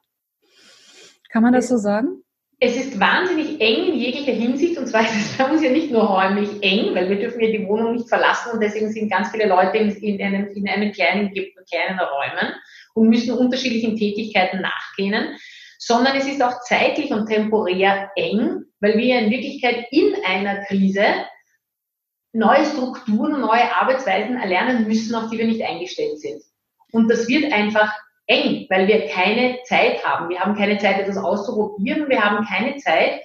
Kann 1.30 1.42
man 1.42 1.54
das 1.54 1.68
so 1.68 1.78
sagen? 1.78 2.22
Es 2.58 2.74
ist 2.76 2.98
wahnsinnig 2.98 3.60
eng 3.60 3.92
in 3.92 3.98
jeglicher 3.98 4.32
Hinsicht 4.32 4.78
und 4.78 4.86
zwar 4.86 5.02
ist 5.02 5.14
es 5.14 5.36
bei 5.36 5.44
uns 5.50 5.62
ja 5.62 5.68
nicht 5.70 5.90
nur 5.90 6.04
räumlich 6.04 6.48
eng, 6.62 6.94
weil 6.94 7.10
wir 7.10 7.18
dürfen 7.18 7.38
ja 7.40 7.48
die 7.48 7.68
Wohnung 7.68 7.96
nicht 7.96 8.08
verlassen 8.08 8.52
und 8.52 8.62
deswegen 8.62 8.90
sind 8.90 9.10
ganz 9.10 9.28
viele 9.30 9.46
Leute 9.46 9.76
in, 9.76 9.90
in, 9.90 10.22
einem, 10.22 10.46
in 10.54 10.66
einem 10.66 10.90
kleinen, 10.92 11.34
kleinen 11.34 11.98
Räumen 11.98 12.54
und 12.94 13.10
müssen 13.10 13.36
unterschiedlichen 13.36 13.94
Tätigkeiten 13.96 14.62
nachgehen 14.62 15.36
sondern 15.78 16.16
es 16.16 16.26
ist 16.26 16.42
auch 16.42 16.60
zeitlich 16.62 17.10
und 17.10 17.26
temporär 17.26 18.10
eng, 18.16 18.64
weil 18.80 18.96
wir 18.96 19.18
in 19.18 19.30
Wirklichkeit 19.30 19.86
in 19.90 20.14
einer 20.24 20.64
Krise 20.64 21.04
neue 22.32 22.66
Strukturen 22.66 23.40
neue 23.40 23.74
Arbeitsweisen 23.74 24.36
erlernen 24.36 24.86
müssen, 24.86 25.14
auf 25.14 25.30
die 25.30 25.38
wir 25.38 25.46
nicht 25.46 25.62
eingestellt 25.62 26.20
sind. 26.20 26.42
Und 26.92 27.08
das 27.08 27.28
wird 27.28 27.52
einfach 27.52 27.92
eng, 28.26 28.66
weil 28.68 28.88
wir 28.88 29.08
keine 29.08 29.58
Zeit 29.64 30.04
haben. 30.04 30.28
Wir 30.28 30.40
haben 30.40 30.56
keine 30.56 30.78
Zeit, 30.78 30.98
etwas 30.98 31.16
auszuprobieren. 31.16 32.08
Wir 32.08 32.22
haben 32.22 32.44
keine 32.46 32.76
Zeit, 32.76 33.22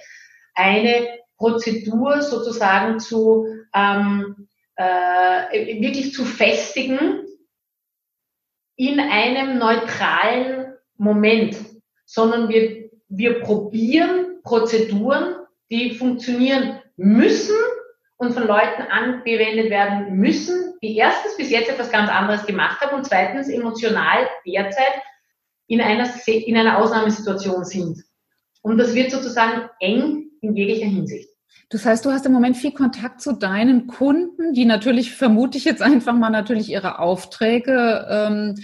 eine 0.54 1.18
Prozedur 1.36 2.22
sozusagen 2.22 3.00
zu 3.00 3.46
ähm, 3.74 4.48
äh, 4.76 5.80
wirklich 5.80 6.14
zu 6.14 6.24
festigen 6.24 7.26
in 8.76 9.00
einem 9.00 9.58
neutralen 9.58 10.74
Moment 10.96 11.56
sondern 12.12 12.50
wir, 12.50 12.90
wir 13.08 13.40
probieren 13.40 14.42
Prozeduren, 14.42 15.34
die 15.70 15.94
funktionieren 15.94 16.80
müssen 16.96 17.56
und 18.18 18.34
von 18.34 18.46
Leuten 18.46 18.82
angewendet 18.82 19.70
werden 19.70 20.18
müssen, 20.18 20.74
die 20.82 20.94
erstens 20.94 21.38
bis 21.38 21.50
jetzt 21.50 21.70
etwas 21.70 21.90
ganz 21.90 22.10
anderes 22.10 22.44
gemacht 22.44 22.82
haben 22.82 22.96
und 22.96 23.06
zweitens 23.06 23.48
emotional 23.48 24.28
derzeit 24.46 24.92
in 25.68 25.80
einer, 25.80 26.06
in 26.26 26.56
einer 26.56 26.78
Ausnahmesituation 26.78 27.64
sind. 27.64 28.04
Und 28.60 28.76
das 28.76 28.94
wird 28.94 29.10
sozusagen 29.10 29.70
eng 29.80 30.26
in 30.42 30.54
jeglicher 30.54 30.86
Hinsicht. 30.86 31.30
Das 31.70 31.86
heißt, 31.86 32.04
du 32.04 32.10
hast 32.10 32.26
im 32.26 32.32
Moment 32.32 32.58
viel 32.58 32.72
Kontakt 32.72 33.22
zu 33.22 33.32
deinen 33.32 33.86
Kunden, 33.86 34.52
die 34.52 34.66
natürlich, 34.66 35.14
vermute 35.14 35.56
ich 35.56 35.64
jetzt 35.64 35.80
einfach 35.80 36.14
mal, 36.14 36.28
natürlich 36.28 36.68
ihre 36.68 36.98
Aufträge 36.98 38.06
ähm, 38.10 38.54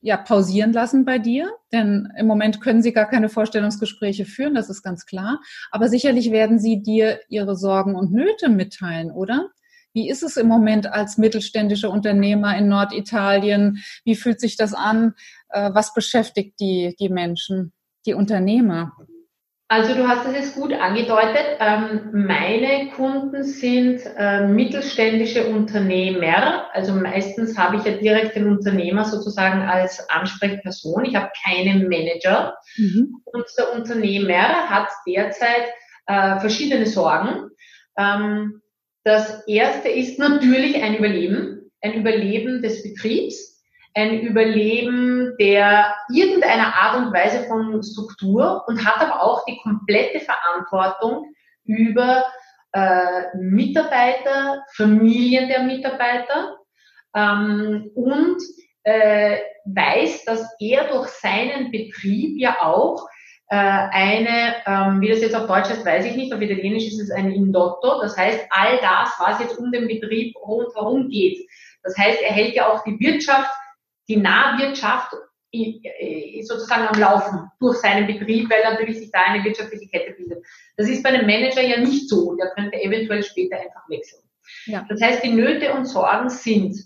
ja, 0.00 0.16
pausieren 0.16 0.72
lassen 0.72 1.04
bei 1.04 1.18
dir, 1.18 1.50
denn 1.72 2.08
im 2.16 2.26
Moment 2.26 2.60
können 2.60 2.82
sie 2.82 2.92
gar 2.92 3.08
keine 3.08 3.28
Vorstellungsgespräche 3.28 4.24
führen, 4.24 4.54
das 4.54 4.70
ist 4.70 4.82
ganz 4.82 5.06
klar. 5.06 5.40
Aber 5.70 5.88
sicherlich 5.88 6.30
werden 6.30 6.58
sie 6.58 6.82
dir 6.82 7.20
ihre 7.28 7.56
Sorgen 7.56 7.96
und 7.96 8.12
Nöte 8.12 8.48
mitteilen, 8.48 9.10
oder? 9.10 9.50
Wie 9.92 10.08
ist 10.08 10.22
es 10.22 10.36
im 10.36 10.46
Moment 10.46 10.86
als 10.86 11.18
mittelständischer 11.18 11.90
Unternehmer 11.90 12.56
in 12.56 12.68
Norditalien? 12.68 13.82
Wie 14.04 14.14
fühlt 14.14 14.40
sich 14.40 14.56
das 14.56 14.74
an? 14.74 15.14
Äh, 15.48 15.70
was 15.72 15.94
beschäftigt 15.94 16.60
die, 16.60 16.94
die 17.00 17.08
Menschen, 17.08 17.72
die 18.06 18.14
Unternehmer? 18.14 18.92
Also 19.70 19.94
du 19.94 20.08
hast 20.08 20.26
es 20.26 20.34
jetzt 20.34 20.54
gut 20.54 20.72
angedeutet. 20.72 21.58
Ähm, 21.60 22.10
meine 22.26 22.90
Kunden 22.96 23.44
sind 23.44 24.00
äh, 24.16 24.46
mittelständische 24.46 25.46
Unternehmer. 25.46 26.74
Also 26.74 26.94
meistens 26.94 27.58
habe 27.58 27.76
ich 27.76 27.84
ja 27.84 27.92
direkt 27.92 28.34
den 28.34 28.48
Unternehmer 28.48 29.04
sozusagen 29.04 29.60
als 29.60 30.08
Ansprechperson. 30.08 31.04
Ich 31.04 31.14
habe 31.14 31.30
keinen 31.44 31.86
Manager. 31.86 32.56
Mhm. 32.78 33.20
Und 33.26 33.44
der 33.58 33.74
Unternehmer 33.74 34.70
hat 34.70 34.88
derzeit 35.06 35.68
äh, 36.06 36.40
verschiedene 36.40 36.86
Sorgen. 36.86 37.50
Ähm, 37.98 38.62
das 39.04 39.46
erste 39.46 39.90
ist 39.90 40.18
natürlich 40.18 40.82
ein 40.82 40.96
Überleben, 40.96 41.70
ein 41.82 41.92
Überleben 41.92 42.62
des 42.62 42.82
Betriebs 42.82 43.57
ein 43.94 44.20
Überleben 44.20 45.34
der 45.38 45.94
irgendeiner 46.12 46.74
Art 46.74 46.98
und 46.98 47.12
Weise 47.12 47.44
von 47.46 47.82
Struktur 47.82 48.64
und 48.66 48.84
hat 48.84 49.00
aber 49.00 49.22
auch 49.22 49.44
die 49.44 49.58
komplette 49.62 50.20
Verantwortung 50.20 51.34
über 51.64 52.24
äh, 52.72 53.36
Mitarbeiter, 53.36 54.64
Familien 54.74 55.48
der 55.48 55.62
Mitarbeiter 55.62 56.58
ähm, 57.14 57.90
und 57.94 58.38
äh, 58.84 59.38
weiß, 59.64 60.24
dass 60.24 60.46
er 60.60 60.88
durch 60.88 61.08
seinen 61.08 61.70
Betrieb 61.70 62.40
ja 62.40 62.58
auch 62.60 63.06
äh, 63.50 63.56
eine, 63.56 64.56
ähm, 64.66 65.00
wie 65.00 65.08
das 65.08 65.20
jetzt 65.20 65.34
auf 65.34 65.46
Deutsch 65.46 65.68
heißt, 65.68 65.84
weiß 65.84 66.04
ich 66.04 66.16
nicht, 66.16 66.32
auf 66.32 66.40
Italienisch 66.40 66.86
ist 66.86 67.00
es 67.00 67.10
ein 67.10 67.30
Indotto, 67.30 68.00
das 68.00 68.16
heißt 68.16 68.46
all 68.50 68.78
das, 68.78 69.12
was 69.18 69.40
jetzt 69.40 69.58
um 69.58 69.72
den 69.72 69.88
Betrieb 69.88 70.36
rundherum 70.36 71.08
geht. 71.08 71.38
Das 71.82 71.96
heißt, 71.96 72.20
er 72.22 72.32
hält 72.32 72.54
ja 72.54 72.70
auch 72.70 72.84
die 72.84 72.98
Wirtschaft 73.00 73.50
die 74.08 74.16
Nahwirtschaft 74.16 75.12
ist 75.50 76.48
sozusagen 76.48 76.88
am 76.88 77.00
Laufen 77.00 77.50
durch 77.58 77.78
seinen 77.78 78.06
Betrieb, 78.06 78.50
weil 78.50 78.62
natürlich 78.62 78.98
sich 78.98 79.10
da 79.10 79.20
eine 79.22 79.42
wirtschaftliche 79.44 79.88
Kette 79.88 80.12
bildet. 80.12 80.44
Das 80.76 80.88
ist 80.88 81.02
bei 81.02 81.08
einem 81.10 81.26
Manager 81.26 81.62
ja 81.62 81.78
nicht 81.78 82.08
so. 82.08 82.34
Der 82.36 82.50
könnte 82.50 82.80
eventuell 82.82 83.22
später 83.22 83.56
einfach 83.56 83.88
wechseln. 83.88 84.22
Ja. 84.66 84.84
Das 84.88 85.00
heißt, 85.00 85.24
die 85.24 85.32
Nöte 85.32 85.72
und 85.72 85.86
Sorgen 85.86 86.28
sind 86.28 86.76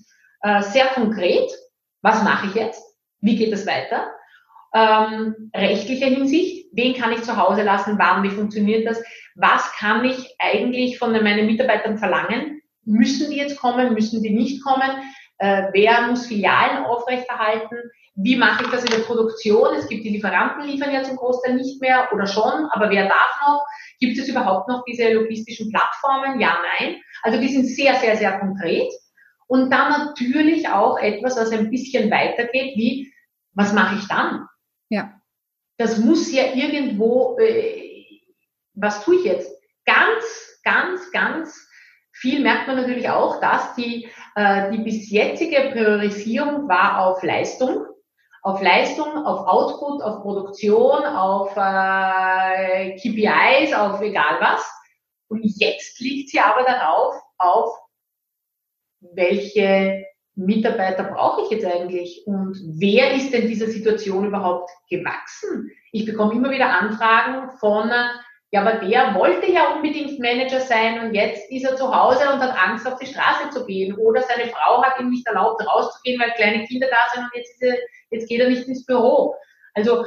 äh, 0.43 0.63
sehr 0.63 0.87
konkret. 0.87 1.51
Was 2.03 2.23
mache 2.23 2.49
ich 2.49 2.55
jetzt? 2.55 2.83
Wie 3.21 3.37
geht 3.37 3.53
es 3.53 3.67
weiter? 3.67 4.13
Ähm, 4.75 5.51
rechtlicher 5.55 6.07
Hinsicht, 6.07 6.69
wen 6.73 6.95
kann 6.95 7.13
ich 7.13 7.23
zu 7.23 7.37
Hause 7.37 7.63
lassen, 7.63 7.99
wann, 7.99 8.23
wie 8.23 8.31
funktioniert 8.31 8.87
das? 8.87 9.03
Was 9.35 9.71
kann 9.73 10.05
ich 10.05 10.35
eigentlich 10.39 10.99
von 10.99 11.13
meinen 11.13 11.47
Mitarbeitern 11.47 11.99
verlangen? 11.99 12.63
Müssen 12.85 13.31
die 13.31 13.37
jetzt 13.37 13.59
kommen, 13.59 13.93
müssen 13.93 14.23
die 14.23 14.31
nicht 14.31 14.65
kommen? 14.65 14.91
Äh, 15.43 15.71
wer 15.73 16.03
muss 16.03 16.27
Filialen 16.27 16.85
aufrechterhalten, 16.85 17.77
wie 18.15 18.37
mache 18.37 18.63
ich 18.63 18.71
das 18.71 18.85
in 18.85 18.93
der 18.93 19.03
Produktion? 19.03 19.75
Es 19.75 19.89
gibt 19.89 20.05
die 20.05 20.11
Lieferanten, 20.11 20.69
liefern 20.69 20.95
ja 20.95 21.03
zum 21.03 21.17
Großteil 21.17 21.57
nicht 21.57 21.81
mehr 21.81 22.09
oder 22.13 22.29
schon, 22.29 22.69
aber 22.71 22.91
wer 22.91 23.09
darf 23.09 23.41
noch? 23.45 23.67
Gibt 23.99 24.17
es 24.19 24.29
überhaupt 24.29 24.69
noch 24.69 24.85
diese 24.85 25.13
logistischen 25.13 25.69
Plattformen? 25.71 26.39
Ja, 26.39 26.59
nein. 26.79 26.97
Also 27.25 27.41
die 27.41 27.49
sind 27.49 27.67
sehr, 27.67 27.97
sehr, 27.97 28.17
sehr 28.17 28.39
konkret. 28.39 28.93
Und 29.49 29.71
dann 29.71 29.91
natürlich 29.91 30.69
auch 30.69 30.97
etwas, 30.99 31.37
was 31.37 31.51
ein 31.51 31.71
bisschen 31.71 32.09
weitergeht, 32.09 32.77
wie, 32.77 33.13
was 33.53 33.73
mache 33.73 33.97
ich 33.97 34.07
dann? 34.07 34.47
Ja. 34.91 35.21
Das 35.77 35.99
muss 35.99 36.31
ja 36.31 36.55
irgendwo, 36.55 37.37
äh, 37.41 37.83
was 38.75 39.05
tue 39.05 39.17
ich 39.17 39.25
jetzt? 39.25 39.51
Ganz, 39.87 40.61
ganz, 40.63 41.11
ganz 41.11 41.69
viel 42.23 42.41
merkt 42.41 42.69
man 42.69 42.77
natürlich 42.77 43.11
auch, 43.11 43.41
dass 43.41 43.75
die, 43.75 44.09
äh, 44.37 44.71
die 44.71 44.79
bis 44.79 45.11
jetzige 45.11 45.73
Priorisierung 45.73 46.69
war 46.69 47.05
auf 47.05 47.21
Leistung, 47.25 47.85
auf 48.43 48.63
Leistung, 48.63 49.27
auf 49.27 49.47
Output, 49.49 50.03
auf 50.03 50.23
Produktion, 50.23 51.05
auf 51.05 51.51
äh, 51.57 52.97
KPIs, 52.97 53.75
auf 53.75 54.01
egal 54.01 54.39
was. 54.41 54.65
Und 55.29 55.43
jetzt 55.43 55.99
liegt 56.01 56.31
sie 56.31 56.39
aber 56.39 56.63
darauf, 56.63 57.21
auf 57.39 57.77
welche 59.01 60.05
Mitarbeiter 60.37 61.05
brauche 61.05 61.43
ich 61.43 61.51
jetzt 61.51 61.67
eigentlich 61.67 62.23
und 62.27 62.57
wer 62.79 63.15
ist 63.15 63.33
denn 63.33 63.49
dieser 63.49 63.67
Situation 63.67 64.27
überhaupt 64.27 64.71
gewachsen? 64.89 65.71
Ich 65.91 66.07
bekomme 66.07 66.35
immer 66.35 66.51
wieder 66.51 66.71
Anfragen 66.71 67.51
von 67.59 67.91
Ja, 68.53 68.61
aber 68.61 68.87
der 68.87 69.15
wollte 69.15 69.51
ja 69.51 69.75
unbedingt 69.75 70.19
Manager 70.21 70.61
sein 70.61 71.01
und 71.01 71.15
jetzt 71.15 71.51
ist 71.51 71.65
er 71.65 71.75
zu 71.75 71.91
Hause 71.91 72.31
und 72.31 72.39
hat 72.39 72.55
Angst, 72.55 72.87
auf 72.87 72.99
die 72.99 73.07
Straße 73.07 73.49
zu 73.51 73.65
gehen. 73.65 73.97
Oder 73.97 74.23
seine 74.23 74.51
Frau 74.51 74.83
hat 74.83 75.01
ihm 75.01 75.09
nicht 75.09 75.27
erlaubt, 75.27 75.67
rauszugehen, 75.67 76.21
weil 76.21 76.33
kleine 76.33 76.67
Kinder 76.67 76.87
da 76.91 76.99
sind 77.15 77.25
und 77.25 77.35
jetzt, 77.35 77.63
er, 77.63 77.79
jetzt 78.11 78.29
geht 78.29 78.41
er 78.41 78.51
nicht 78.51 78.69
ins 78.69 78.85
Büro. 78.85 79.35
Also 79.73 80.05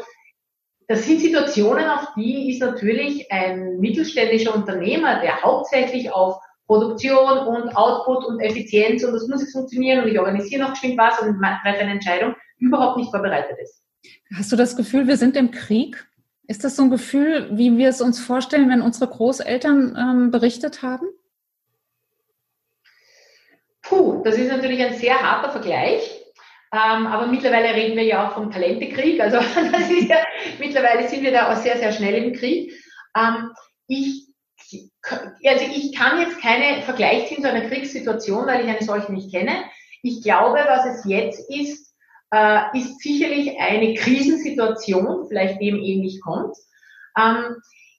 das 0.88 1.06
sind 1.06 1.22
Situationen, 1.22 1.90
auf 1.90 2.14
die 2.16 2.52
ist 2.52 2.62
natürlich 2.62 3.32
ein 3.32 3.80
mittelständischer 3.80 4.54
Unternehmer, 4.54 5.22
der 5.22 5.42
hauptsächlich 5.42 6.12
auf 6.12 6.40
Produktion 6.68 7.48
und 7.48 7.76
Output 7.76 8.26
und 8.26 8.40
Effizienz 8.42 9.04
und 9.04 9.14
das 9.14 9.28
muss 9.28 9.42
jetzt 9.42 9.54
funktionieren 9.54 10.04
und 10.04 10.12
ich 10.12 10.20
organisiere 10.20 10.62
noch 10.62 10.74
geschwind 10.74 11.00
was 11.00 11.20
und 11.20 11.42
treffe 11.42 11.80
eine 11.80 11.94
Entscheidung, 11.94 12.36
überhaupt 12.60 12.98
nicht 12.98 13.10
vorbereitet 13.10 13.58
ist. 13.60 13.82
Hast 14.36 14.52
du 14.52 14.56
das 14.56 14.76
Gefühl, 14.76 15.08
wir 15.08 15.18
sind 15.18 15.36
im 15.36 15.50
Krieg? 15.50 16.08
Ist 16.48 16.64
das 16.64 16.76
so 16.76 16.84
ein 16.84 16.90
Gefühl, 16.90 17.50
wie 17.52 17.78
wir 17.78 17.90
es 17.90 18.02
uns 18.02 18.20
vorstellen, 18.20 18.70
wenn 18.70 18.82
unsere 18.82 19.10
Großeltern 19.10 19.98
ähm, 19.98 20.32
berichtet 20.32 20.84
haben? 20.84 21.08
Puh, 23.82 24.22
das 24.24 24.38
ist 24.38 24.50
natürlich 24.50 24.84
ein 24.84 24.96
sehr 24.96 25.20
harter 25.20 25.52
Vergleich. 25.52 26.26
Ähm, 26.72 27.08
aber 27.08 27.28
mittlerweile 27.28 27.74
reden 27.74 27.96
wir 27.96 28.04
ja 28.04 28.28
auch 28.28 28.34
vom 28.34 28.52
Talentekrieg. 28.52 29.22
Also 29.22 29.38
das 29.72 29.90
ist 29.90 30.10
ja, 30.10 30.18
mittlerweile 30.60 31.08
sind 31.08 31.24
wir 31.24 31.32
da 31.32 31.52
auch 31.52 31.58
sehr, 31.58 31.78
sehr 31.78 31.92
schnell 31.92 32.24
im 32.24 32.34
Krieg. 32.34 32.74
Ähm, 33.16 33.52
ich, 33.88 34.28
also 35.46 35.66
ich 35.66 35.96
kann 35.96 36.20
jetzt 36.20 36.42
keine 36.42 36.82
Vergleich 36.82 37.28
ziehen 37.28 37.42
zu 37.42 37.50
einer 37.50 37.70
Kriegssituation, 37.70 38.46
weil 38.46 38.66
ich 38.66 38.68
eine 38.68 38.84
solche 38.84 39.14
nicht 39.14 39.32
kenne. 39.32 39.64
Ich 40.02 40.22
glaube, 40.22 40.60
was 40.68 40.86
es 40.86 41.06
jetzt 41.06 41.50
ist, 41.50 41.95
äh, 42.36 42.78
ist 42.78 43.00
sicherlich 43.00 43.58
eine 43.60 43.94
Krisensituation, 43.94 45.28
vielleicht 45.28 45.62
dem 45.62 45.78
ähnlich 45.78 46.20
kommt. 46.22 46.56
Ähm, 47.18 47.56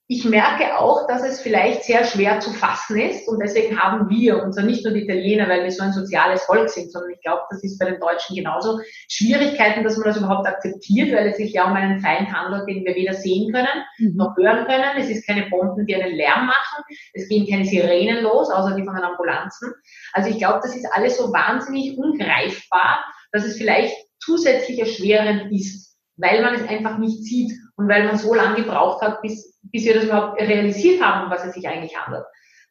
ich 0.08 0.24
merke 0.24 0.78
auch, 0.78 1.08
dass 1.08 1.24
es 1.24 1.40
vielleicht 1.40 1.82
sehr 1.82 2.04
schwer 2.04 2.38
zu 2.38 2.52
fassen 2.52 2.96
ist 2.96 3.26
und 3.26 3.40
deswegen 3.42 3.76
haben 3.76 4.08
wir, 4.08 4.40
und 4.40 4.52
zwar 4.52 4.62
nicht 4.62 4.84
nur 4.84 4.94
die 4.94 5.02
Italiener, 5.02 5.48
weil 5.48 5.64
wir 5.64 5.72
so 5.72 5.82
ein 5.82 5.92
soziales 5.92 6.44
Volk 6.44 6.68
sind, 6.68 6.92
sondern 6.92 7.10
ich 7.10 7.20
glaube, 7.22 7.42
das 7.50 7.64
ist 7.64 7.76
bei 7.80 7.86
den 7.90 7.98
Deutschen 7.98 8.36
genauso, 8.36 8.78
Schwierigkeiten, 9.08 9.82
dass 9.82 9.96
man 9.96 10.06
das 10.06 10.18
überhaupt 10.18 10.46
akzeptiert, 10.46 11.12
weil 11.12 11.26
es 11.28 11.38
sich 11.38 11.54
ja 11.54 11.64
um 11.64 11.72
einen 11.72 11.98
Feind 11.98 12.32
handelt, 12.32 12.68
den 12.68 12.84
wir 12.84 12.94
weder 12.94 13.14
sehen 13.14 13.52
können 13.52 13.66
mhm. 13.98 14.14
noch 14.14 14.36
hören 14.36 14.66
können. 14.66 14.96
Es 14.96 15.10
ist 15.10 15.26
keine 15.26 15.50
Bomben, 15.50 15.86
die 15.86 15.96
einen 15.96 16.14
Lärm 16.14 16.46
machen. 16.46 16.84
Es 17.12 17.28
gehen 17.28 17.48
keine 17.50 17.64
Sirenen 17.64 18.22
los, 18.22 18.48
außer 18.48 18.76
die 18.76 18.84
von 18.84 18.94
den 18.94 19.04
Ambulanzen. 19.04 19.72
Also 20.12 20.30
ich 20.30 20.38
glaube, 20.38 20.60
das 20.62 20.76
ist 20.76 20.86
alles 20.92 21.16
so 21.16 21.32
wahnsinnig 21.32 21.98
ungreifbar, 21.98 23.04
dass 23.32 23.44
es 23.44 23.58
vielleicht 23.58 24.05
zusätzlich 24.26 24.80
erschwerend 24.80 25.52
ist, 25.52 25.96
weil 26.16 26.42
man 26.42 26.54
es 26.54 26.68
einfach 26.68 26.98
nicht 26.98 27.22
sieht 27.22 27.52
und 27.76 27.88
weil 27.88 28.04
man 28.04 28.18
so 28.18 28.34
lange 28.34 28.56
gebraucht 28.56 29.00
hat, 29.02 29.22
bis, 29.22 29.58
bis 29.62 29.84
wir 29.84 29.94
das 29.94 30.04
überhaupt 30.04 30.40
realisiert 30.40 31.00
haben, 31.00 31.30
was 31.30 31.44
es 31.44 31.54
sich 31.54 31.68
eigentlich 31.68 31.96
handelt. 31.96 32.24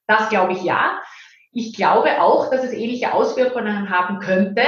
Das 0.08 0.30
glaube 0.30 0.54
ich 0.54 0.64
ja. 0.64 1.00
Ich 1.52 1.74
glaube 1.74 2.22
auch, 2.22 2.52
dass 2.52 2.64
es 2.64 2.74
ähnliche 2.74 3.14
Auswirkungen 3.14 3.90
haben 3.90 4.20
könnte, 4.20 4.62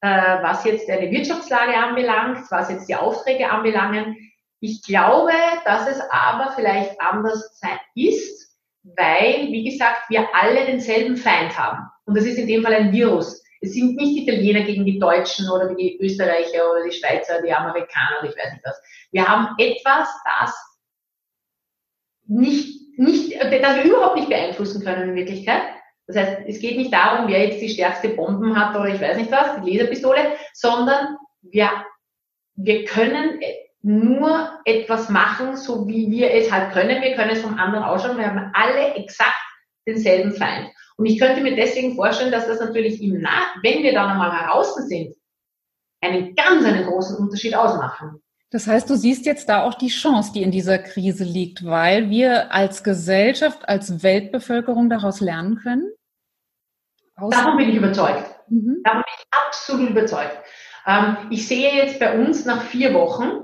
äh, 0.00 0.42
was 0.42 0.64
jetzt 0.64 0.88
eine 0.88 1.10
Wirtschaftslage 1.10 1.76
anbelangt, 1.76 2.50
was 2.50 2.70
jetzt 2.70 2.88
die 2.88 2.96
Aufträge 2.96 3.50
anbelangen. 3.50 4.16
Ich 4.60 4.82
glaube, 4.82 5.32
dass 5.64 5.86
es 5.86 6.00
aber 6.10 6.52
vielleicht 6.56 6.98
anders 7.00 7.60
ist, 7.94 8.56
weil, 8.82 9.48
wie 9.50 9.70
gesagt, 9.70 10.08
wir 10.08 10.26
alle 10.34 10.64
denselben 10.66 11.16
Feind 11.16 11.56
haben. 11.58 11.86
Und 12.06 12.16
das 12.16 12.24
ist 12.24 12.38
in 12.38 12.46
dem 12.46 12.62
Fall 12.62 12.74
ein 12.74 12.92
Virus. 12.92 13.41
Es 13.62 13.74
sind 13.74 13.94
nicht 13.96 14.28
Italiener 14.28 14.62
gegen 14.62 14.84
die 14.84 14.98
Deutschen 14.98 15.48
oder 15.48 15.72
die 15.74 15.96
Österreicher 16.00 16.68
oder 16.70 16.84
die 16.84 16.92
Schweizer, 16.92 17.40
die 17.42 17.52
Amerikaner 17.52 18.24
ich 18.24 18.36
weiß 18.36 18.52
nicht 18.52 18.64
was. 18.64 18.82
Wir 19.12 19.26
haben 19.26 19.54
etwas, 19.56 20.08
das 20.24 20.54
nicht, 22.26 22.98
nicht, 22.98 23.40
das 23.40 23.76
wir 23.76 23.84
überhaupt 23.84 24.16
nicht 24.16 24.28
beeinflussen 24.28 24.84
können 24.84 25.10
in 25.10 25.14
Wirklichkeit. 25.14 25.62
Das 26.08 26.16
heißt, 26.16 26.42
es 26.48 26.60
geht 26.60 26.76
nicht 26.76 26.92
darum, 26.92 27.28
wer 27.28 27.46
jetzt 27.46 27.62
die 27.62 27.68
stärkste 27.68 28.10
Bomben 28.10 28.58
hat 28.58 28.74
oder 28.74 28.92
ich 28.92 29.00
weiß 29.00 29.16
nicht 29.16 29.30
was, 29.30 29.62
die 29.62 29.70
Laserpistole, 29.70 30.36
sondern 30.52 31.16
wir, 31.42 31.70
wir 32.56 32.84
können 32.84 33.40
nur 33.82 34.58
etwas 34.64 35.08
machen, 35.08 35.56
so 35.56 35.86
wie 35.86 36.10
wir 36.10 36.32
es 36.32 36.50
halt 36.50 36.72
können. 36.72 37.00
Wir 37.00 37.14
können 37.14 37.30
es 37.30 37.42
vom 37.42 37.58
anderen 37.58 37.84
ausschauen. 37.84 38.18
Wir 38.18 38.26
haben 38.26 38.50
alle 38.54 38.94
exakt 38.94 39.36
denselben 39.86 40.32
Feind. 40.32 40.68
Und 40.96 41.06
ich 41.06 41.18
könnte 41.18 41.42
mir 41.42 41.56
deswegen 41.56 41.94
vorstellen, 41.94 42.32
dass 42.32 42.46
das 42.46 42.60
natürlich 42.60 43.02
im 43.02 43.20
Nach, 43.20 43.56
wenn 43.62 43.82
wir 43.82 43.92
dann 43.92 44.10
einmal 44.10 44.32
heraus 44.32 44.74
sind, 44.74 45.14
einen 46.00 46.34
ganz 46.34 46.64
einen 46.64 46.86
großen 46.86 47.16
Unterschied 47.16 47.54
ausmachen. 47.54 48.20
Das 48.50 48.66
heißt, 48.66 48.90
du 48.90 48.96
siehst 48.96 49.24
jetzt 49.24 49.48
da 49.48 49.62
auch 49.62 49.74
die 49.74 49.88
Chance, 49.88 50.32
die 50.34 50.42
in 50.42 50.50
dieser 50.50 50.78
Krise 50.78 51.24
liegt, 51.24 51.64
weil 51.64 52.10
wir 52.10 52.52
als 52.52 52.84
Gesellschaft, 52.84 53.66
als 53.66 54.02
Weltbevölkerung 54.02 54.90
daraus 54.90 55.20
lernen 55.20 55.56
können? 55.56 55.90
Aus 57.16 57.30
Davon 57.30 57.56
bin 57.56 57.70
ich 57.70 57.76
überzeugt. 57.76 58.30
Mhm. 58.48 58.82
Davon 58.84 59.02
bin 59.02 59.14
ich 59.16 59.26
absolut 59.30 59.90
überzeugt. 59.90 60.36
Ähm, 60.86 61.16
ich 61.30 61.48
sehe 61.48 61.74
jetzt 61.74 61.98
bei 61.98 62.18
uns 62.18 62.44
nach 62.44 62.62
vier 62.62 62.92
Wochen, 62.92 63.42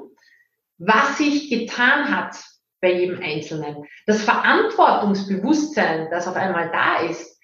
was 0.76 1.16
sich 1.16 1.48
getan 1.48 2.14
hat 2.14 2.36
bei 2.80 2.92
jedem 2.92 3.20
Einzelnen. 3.22 3.86
Das 4.06 4.22
Verantwortungsbewusstsein, 4.22 6.08
das 6.10 6.28
auf 6.28 6.36
einmal 6.36 6.70
da 6.70 7.08
ist, 7.08 7.37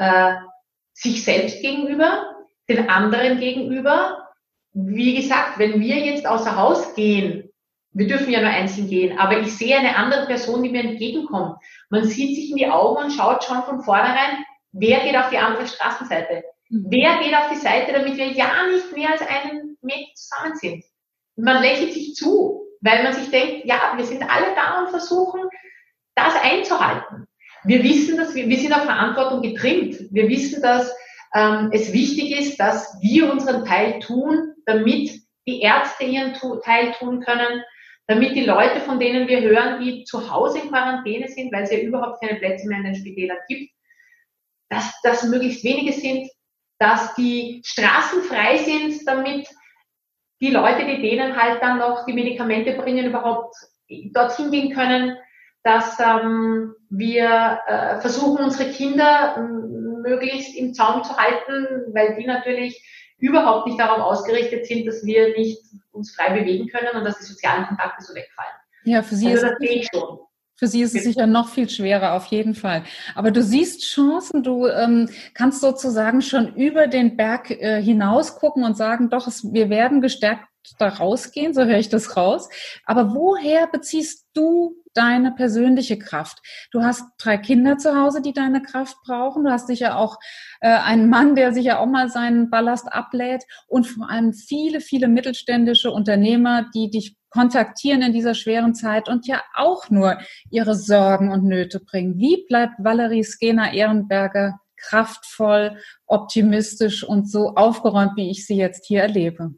äh, 0.00 0.34
sich 0.94 1.22
selbst 1.22 1.60
gegenüber, 1.60 2.34
den 2.68 2.88
anderen 2.88 3.38
gegenüber. 3.38 4.28
Wie 4.72 5.14
gesagt, 5.14 5.58
wenn 5.58 5.80
wir 5.80 5.96
jetzt 5.96 6.26
außer 6.26 6.56
Haus 6.56 6.94
gehen, 6.94 7.50
wir 7.92 8.06
dürfen 8.06 8.30
ja 8.30 8.40
nur 8.40 8.50
einzeln 8.50 8.88
gehen, 8.88 9.18
aber 9.18 9.40
ich 9.40 9.56
sehe 9.56 9.76
eine 9.76 9.96
andere 9.96 10.26
Person, 10.26 10.62
die 10.62 10.70
mir 10.70 10.84
entgegenkommt. 10.84 11.56
Man 11.90 12.04
sieht 12.04 12.34
sich 12.34 12.50
in 12.50 12.56
die 12.56 12.68
Augen 12.68 13.04
und 13.04 13.10
schaut 13.10 13.44
schon 13.44 13.62
von 13.64 13.82
vornherein, 13.82 14.44
wer 14.72 15.00
geht 15.00 15.16
auf 15.16 15.28
die 15.28 15.38
andere 15.38 15.66
Straßenseite. 15.66 16.44
Mhm. 16.70 16.86
Wer 16.88 17.18
geht 17.18 17.34
auf 17.34 17.50
die 17.50 17.58
Seite, 17.58 17.92
damit 17.92 18.16
wir 18.16 18.28
ja 18.28 18.66
nicht 18.68 18.96
mehr 18.96 19.10
als 19.10 19.22
einen 19.22 19.76
Meter 19.82 20.14
zusammen 20.14 20.56
sind. 20.56 20.84
Man 21.36 21.60
lächelt 21.62 21.92
sich 21.92 22.14
zu, 22.14 22.62
weil 22.80 23.02
man 23.02 23.12
sich 23.12 23.30
denkt, 23.30 23.66
ja, 23.66 23.92
wir 23.96 24.04
sind 24.04 24.22
alle 24.22 24.54
da 24.54 24.80
und 24.80 24.90
versuchen, 24.90 25.42
das 26.14 26.34
einzuhalten. 26.40 27.26
Wir 27.64 27.82
wissen, 27.82 28.16
dass 28.16 28.34
wir, 28.34 28.48
wir 28.48 28.58
sind 28.58 28.72
auf 28.72 28.84
Verantwortung 28.84 29.42
getrimmt. 29.42 29.96
Wir 30.10 30.28
wissen, 30.28 30.62
dass 30.62 30.94
ähm, 31.34 31.70
es 31.72 31.92
wichtig 31.92 32.38
ist, 32.38 32.58
dass 32.58 32.98
wir 33.00 33.30
unseren 33.30 33.64
Teil 33.64 34.00
tun, 34.00 34.54
damit 34.66 35.10
die 35.46 35.60
Ärzte 35.60 36.04
ihren 36.04 36.34
Teil 36.62 36.92
tun 36.98 37.20
können, 37.20 37.62
damit 38.06 38.34
die 38.34 38.44
Leute, 38.44 38.80
von 38.80 38.98
denen 38.98 39.28
wir 39.28 39.40
hören, 39.40 39.80
die 39.80 40.04
zu 40.04 40.30
Hause 40.30 40.60
in 40.60 40.68
Quarantäne 40.68 41.28
sind, 41.28 41.52
weil 41.52 41.62
es 41.62 41.70
ja 41.70 41.78
überhaupt 41.78 42.20
keine 42.20 42.38
Plätze 42.38 42.66
mehr 42.68 42.78
in 42.78 42.84
den 42.84 42.96
Spitälern 42.96 43.38
gibt, 43.48 43.70
dass 44.68 44.92
das 45.02 45.24
möglichst 45.24 45.62
wenige 45.64 45.92
sind, 45.92 46.28
dass 46.78 47.14
die 47.14 47.62
Straßen 47.64 48.22
frei 48.22 48.56
sind, 48.58 49.06
damit 49.06 49.48
die 50.40 50.50
Leute, 50.50 50.84
die 50.86 51.02
denen 51.02 51.36
halt 51.36 51.62
dann 51.62 51.78
noch 51.78 52.06
die 52.06 52.14
Medikamente 52.14 52.72
bringen, 52.72 53.06
überhaupt 53.06 53.54
dorthin 54.12 54.50
gehen 54.50 54.72
können, 54.74 55.16
dass 55.62 55.98
ähm, 56.00 56.74
wir 56.90 57.60
äh, 57.66 58.00
versuchen, 58.00 58.44
unsere 58.44 58.70
Kinder 58.70 59.38
möglichst 60.02 60.56
im 60.56 60.74
Zaum 60.74 61.04
zu 61.04 61.16
halten, 61.16 61.94
weil 61.94 62.16
die 62.16 62.26
natürlich 62.26 62.84
überhaupt 63.18 63.66
nicht 63.66 63.78
darauf 63.78 64.00
ausgerichtet 64.00 64.66
sind, 64.66 64.86
dass 64.86 65.04
wir 65.04 65.36
nicht 65.36 65.62
uns 65.92 66.14
frei 66.14 66.38
bewegen 66.38 66.68
können 66.68 66.96
und 66.96 67.04
dass 67.04 67.18
die 67.18 67.24
sozialen 67.24 67.66
Kontakte 67.66 68.02
so 68.02 68.14
wegfallen. 68.14 68.50
Ja, 68.84 69.02
für 69.02 69.14
Sie 69.14 69.28
also 69.28 69.46
ist 69.46 69.50
das 69.52 69.58
sehe 69.58 69.80
ich 69.80 69.88
schon. 69.92 70.18
Für 70.56 70.66
sie 70.66 70.82
ist 70.82 70.94
es 70.94 71.04
sicher 71.04 71.26
noch 71.26 71.48
viel 71.48 71.70
schwerer, 71.70 72.12
auf 72.12 72.26
jeden 72.26 72.54
Fall. 72.54 72.84
Aber 73.14 73.30
du 73.30 73.42
siehst 73.42 73.82
Chancen, 73.82 74.42
du 74.42 74.66
ähm, 74.66 75.08
kannst 75.32 75.62
sozusagen 75.62 76.20
schon 76.20 76.54
über 76.54 76.86
den 76.86 77.16
Berg 77.16 77.50
äh, 77.50 77.80
hinaus 77.80 78.38
gucken 78.38 78.64
und 78.64 78.76
sagen, 78.76 79.08
doch, 79.08 79.26
es, 79.26 79.54
wir 79.54 79.70
werden 79.70 80.02
gestärkt 80.02 80.44
da 80.78 80.88
rausgehen, 80.88 81.54
so 81.54 81.64
höre 81.64 81.78
ich 81.78 81.88
das 81.88 82.14
raus. 82.14 82.50
Aber 82.84 83.14
woher 83.14 83.68
beziehst 83.68 84.26
du 84.34 84.76
deine 84.94 85.32
persönliche 85.32 85.98
Kraft? 85.98 86.38
Du 86.70 86.82
hast 86.82 87.04
drei 87.18 87.38
Kinder 87.38 87.78
zu 87.78 87.96
Hause, 87.96 88.22
die 88.22 88.32
deine 88.32 88.62
Kraft 88.62 88.96
brauchen. 89.04 89.44
Du 89.44 89.50
hast 89.50 89.66
sicher 89.66 89.96
auch 89.96 90.18
äh, 90.60 90.68
einen 90.68 91.08
Mann, 91.08 91.34
der 91.34 91.52
sicher 91.52 91.80
auch 91.80 91.86
mal 91.86 92.08
seinen 92.08 92.50
Ballast 92.50 92.92
ablädt 92.92 93.44
und 93.68 93.86
vor 93.86 94.10
allem 94.10 94.32
viele, 94.32 94.80
viele 94.80 95.08
mittelständische 95.08 95.90
Unternehmer, 95.90 96.66
die 96.74 96.90
dich 96.90 97.16
kontaktieren 97.30 98.02
in 98.02 98.12
dieser 98.12 98.34
schweren 98.34 98.74
Zeit 98.74 99.08
und 99.08 99.26
ja 99.26 99.42
auch 99.54 99.88
nur 99.88 100.18
ihre 100.50 100.74
Sorgen 100.74 101.30
und 101.30 101.44
Nöte 101.44 101.80
bringen. 101.80 102.18
Wie 102.18 102.44
bleibt 102.48 102.74
Valerie 102.78 103.24
Skena 103.24 103.72
Ehrenberger 103.72 104.60
kraftvoll, 104.76 105.78
optimistisch 106.06 107.04
und 107.04 107.30
so 107.30 107.54
aufgeräumt, 107.54 108.12
wie 108.16 108.30
ich 108.30 108.46
sie 108.46 108.56
jetzt 108.56 108.86
hier 108.86 109.02
erlebe? 109.02 109.54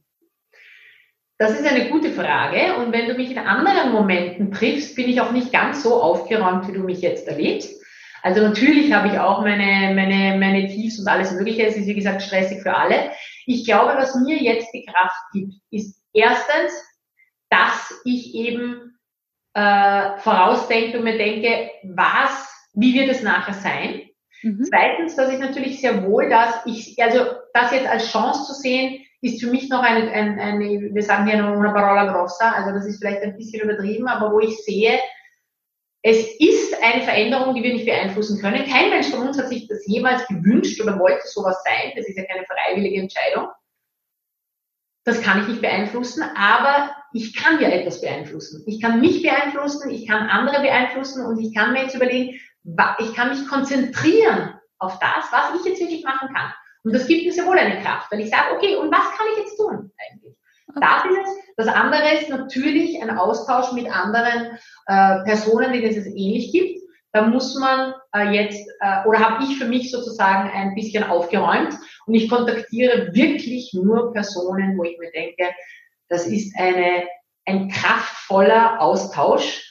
Das 1.39 1.59
ist 1.59 1.67
eine 1.67 1.89
gute 1.89 2.13
Frage. 2.13 2.77
Und 2.77 2.93
wenn 2.93 3.09
du 3.09 3.15
mich 3.15 3.31
in 3.31 3.39
anderen 3.39 3.93
Momenten 3.93 4.53
triffst, 4.53 4.95
bin 4.95 5.09
ich 5.09 5.21
auch 5.21 5.33
nicht 5.33 5.53
ganz 5.53 5.83
so 5.83 6.01
aufgeräumt, 6.01 6.69
wie 6.69 6.73
du 6.73 6.81
mich 6.81 7.01
jetzt 7.01 7.27
erlebst. 7.27 7.83
Also 8.23 8.41
natürlich 8.41 8.93
habe 8.93 9.09
ich 9.09 9.19
auch 9.19 9.41
meine, 9.43 9.93
meine, 9.95 10.39
meine 10.39 10.69
Tiefs 10.69 11.01
und 11.01 11.09
alles 11.09 11.33
Mögliche. 11.33 11.67
Es 11.67 11.77
ist, 11.77 11.87
wie 11.87 11.95
gesagt, 11.95 12.23
stressig 12.23 12.63
für 12.63 12.75
alle. 12.75 13.11
Ich 13.47 13.65
glaube, 13.65 13.95
was 13.97 14.15
mir 14.15 14.37
jetzt 14.37 14.73
die 14.73 14.85
Kraft 14.85 15.21
gibt, 15.33 15.55
ist 15.71 16.01
erstens, 16.13 16.73
dass 17.51 18.01
ich 18.05 18.35
eben 18.35 18.97
äh, 19.55 20.17
vorausdenke 20.19 20.99
und 20.99 21.05
mir 21.05 21.19
denke, 21.19 21.71
was, 21.83 22.49
wie 22.75 22.95
wird 22.95 23.11
es 23.11 23.23
nachher 23.23 23.55
sein? 23.55 24.03
Mhm. 24.43 24.65
Zweitens, 24.65 25.17
dass 25.17 25.33
ich 25.33 25.41
natürlich 25.41 25.81
sehr 25.81 26.05
wohl, 26.05 26.29
dass 26.29 26.65
ich, 26.67 27.03
also 27.03 27.27
das 27.53 27.73
jetzt 27.73 27.89
als 27.89 28.11
Chance 28.11 28.47
zu 28.47 28.55
sehen, 28.55 29.05
ist 29.23 29.41
für 29.41 29.51
mich 29.51 29.69
noch 29.69 29.83
eine, 29.83 30.11
eine, 30.11 30.43
eine 30.43 30.95
wir 30.95 31.03
sagen 31.03 31.27
hier 31.27 31.41
noch 31.41 31.57
una 31.57 31.73
parola 31.73 32.13
grossa, 32.13 32.53
also 32.53 32.73
das 32.73 32.87
ist 32.87 32.99
vielleicht 32.99 33.23
ein 33.23 33.37
bisschen 33.37 33.63
übertrieben, 33.63 34.09
aber 34.09 34.33
wo 34.33 34.41
ich 34.41 34.57
sehe, 34.65 34.99
es 36.03 36.19
ist 36.41 36.83
eine 36.83 37.03
Veränderung, 37.03 37.55
die 37.55 37.63
wir 37.63 37.73
nicht 37.73 37.87
beeinflussen 37.87 38.41
können. 38.41 38.67
Kein 38.69 38.91
Mensch 38.91 39.09
von 39.09 39.29
uns 39.29 39.39
hat 39.39 39.49
sich 39.49 39.69
das 39.69 39.87
jemals 39.87 40.27
gewünscht 40.27 40.81
oder 40.81 40.99
wollte 40.99 41.27
sowas 41.29 41.63
sein. 41.65 41.93
Das 41.95 42.09
ist 42.09 42.19
ja 42.19 42.25
keine 42.25 42.45
freiwillige 42.45 43.01
Entscheidung. 43.01 43.47
Das 45.05 45.23
kann 45.23 45.43
ich 45.43 45.49
nicht 45.49 45.63
beeinflussen, 45.63 46.25
aber 46.37 46.91
ich 47.13 47.37
kann 47.37 47.61
ja 47.61 47.69
etwas 47.69 48.01
beeinflussen. 48.01 48.65
Ich 48.67 48.83
kann 48.83 49.01
mich 49.01 49.23
beeinflussen, 49.23 49.91
ich 49.91 50.09
kann 50.09 50.29
andere 50.29 50.61
beeinflussen 50.61 51.25
und 51.25 51.39
ich 51.39 51.55
kann 51.55 51.73
mir 51.73 51.83
jetzt 51.83 51.95
überlegen, 51.95 52.41
ich 52.99 53.15
kann 53.15 53.31
mich 53.31 53.47
konzentrieren 53.47 54.59
auf 54.79 54.99
das, 54.99 55.31
was 55.31 55.61
ich 55.61 55.67
jetzt 55.67 55.81
wirklich 55.81 56.05
machen 56.05 56.29
kann. 56.35 56.53
Und 56.85 56.95
das 56.95 57.07
gibt 57.07 57.25
mir 57.25 57.33
sehr 57.33 57.47
wohl 57.47 57.59
eine 57.59 57.81
Kraft, 57.81 58.11
weil 58.11 58.21
ich 58.21 58.31
sage, 58.31 58.55
okay, 58.57 58.77
und 58.77 58.91
was 58.91 59.17
kann 59.17 59.27
ich 59.33 59.45
jetzt 59.45 59.57
tun 59.57 59.93
eigentlich? 59.99 60.37
Okay. 60.69 60.81
Das 60.81 61.05
ist 61.05 61.19
es. 61.19 61.43
Das 61.57 61.69
andere 61.69 62.15
ist 62.15 62.29
natürlich 62.29 63.01
ein 63.03 63.11
Austausch 63.11 63.73
mit 63.73 63.91
anderen 63.95 64.59
äh, 64.87 65.23
Personen, 65.25 65.73
denen 65.73 65.87
es 65.87 66.07
ähnlich 66.07 66.51
gibt. 66.51 66.81
Da 67.13 67.27
muss 67.27 67.55
man 67.59 67.93
äh, 68.15 68.31
jetzt, 68.31 68.67
äh, 68.81 69.07
oder 69.07 69.19
habe 69.19 69.45
ich 69.45 69.59
für 69.59 69.67
mich 69.67 69.91
sozusagen 69.91 70.51
ein 70.51 70.75
bisschen 70.75 71.05
aufgeräumt 71.05 71.75
und 72.07 72.15
ich 72.15 72.29
kontaktiere 72.29 73.13
wirklich 73.13 73.73
nur 73.75 74.13
Personen, 74.13 74.79
wo 74.79 74.85
ich 74.85 74.99
mir 74.99 75.11
denke, 75.13 75.55
das 76.09 76.27
ist 76.27 76.57
eine, 76.59 77.07
ein 77.45 77.69
kraftvoller 77.69 78.81
Austausch 78.81 79.63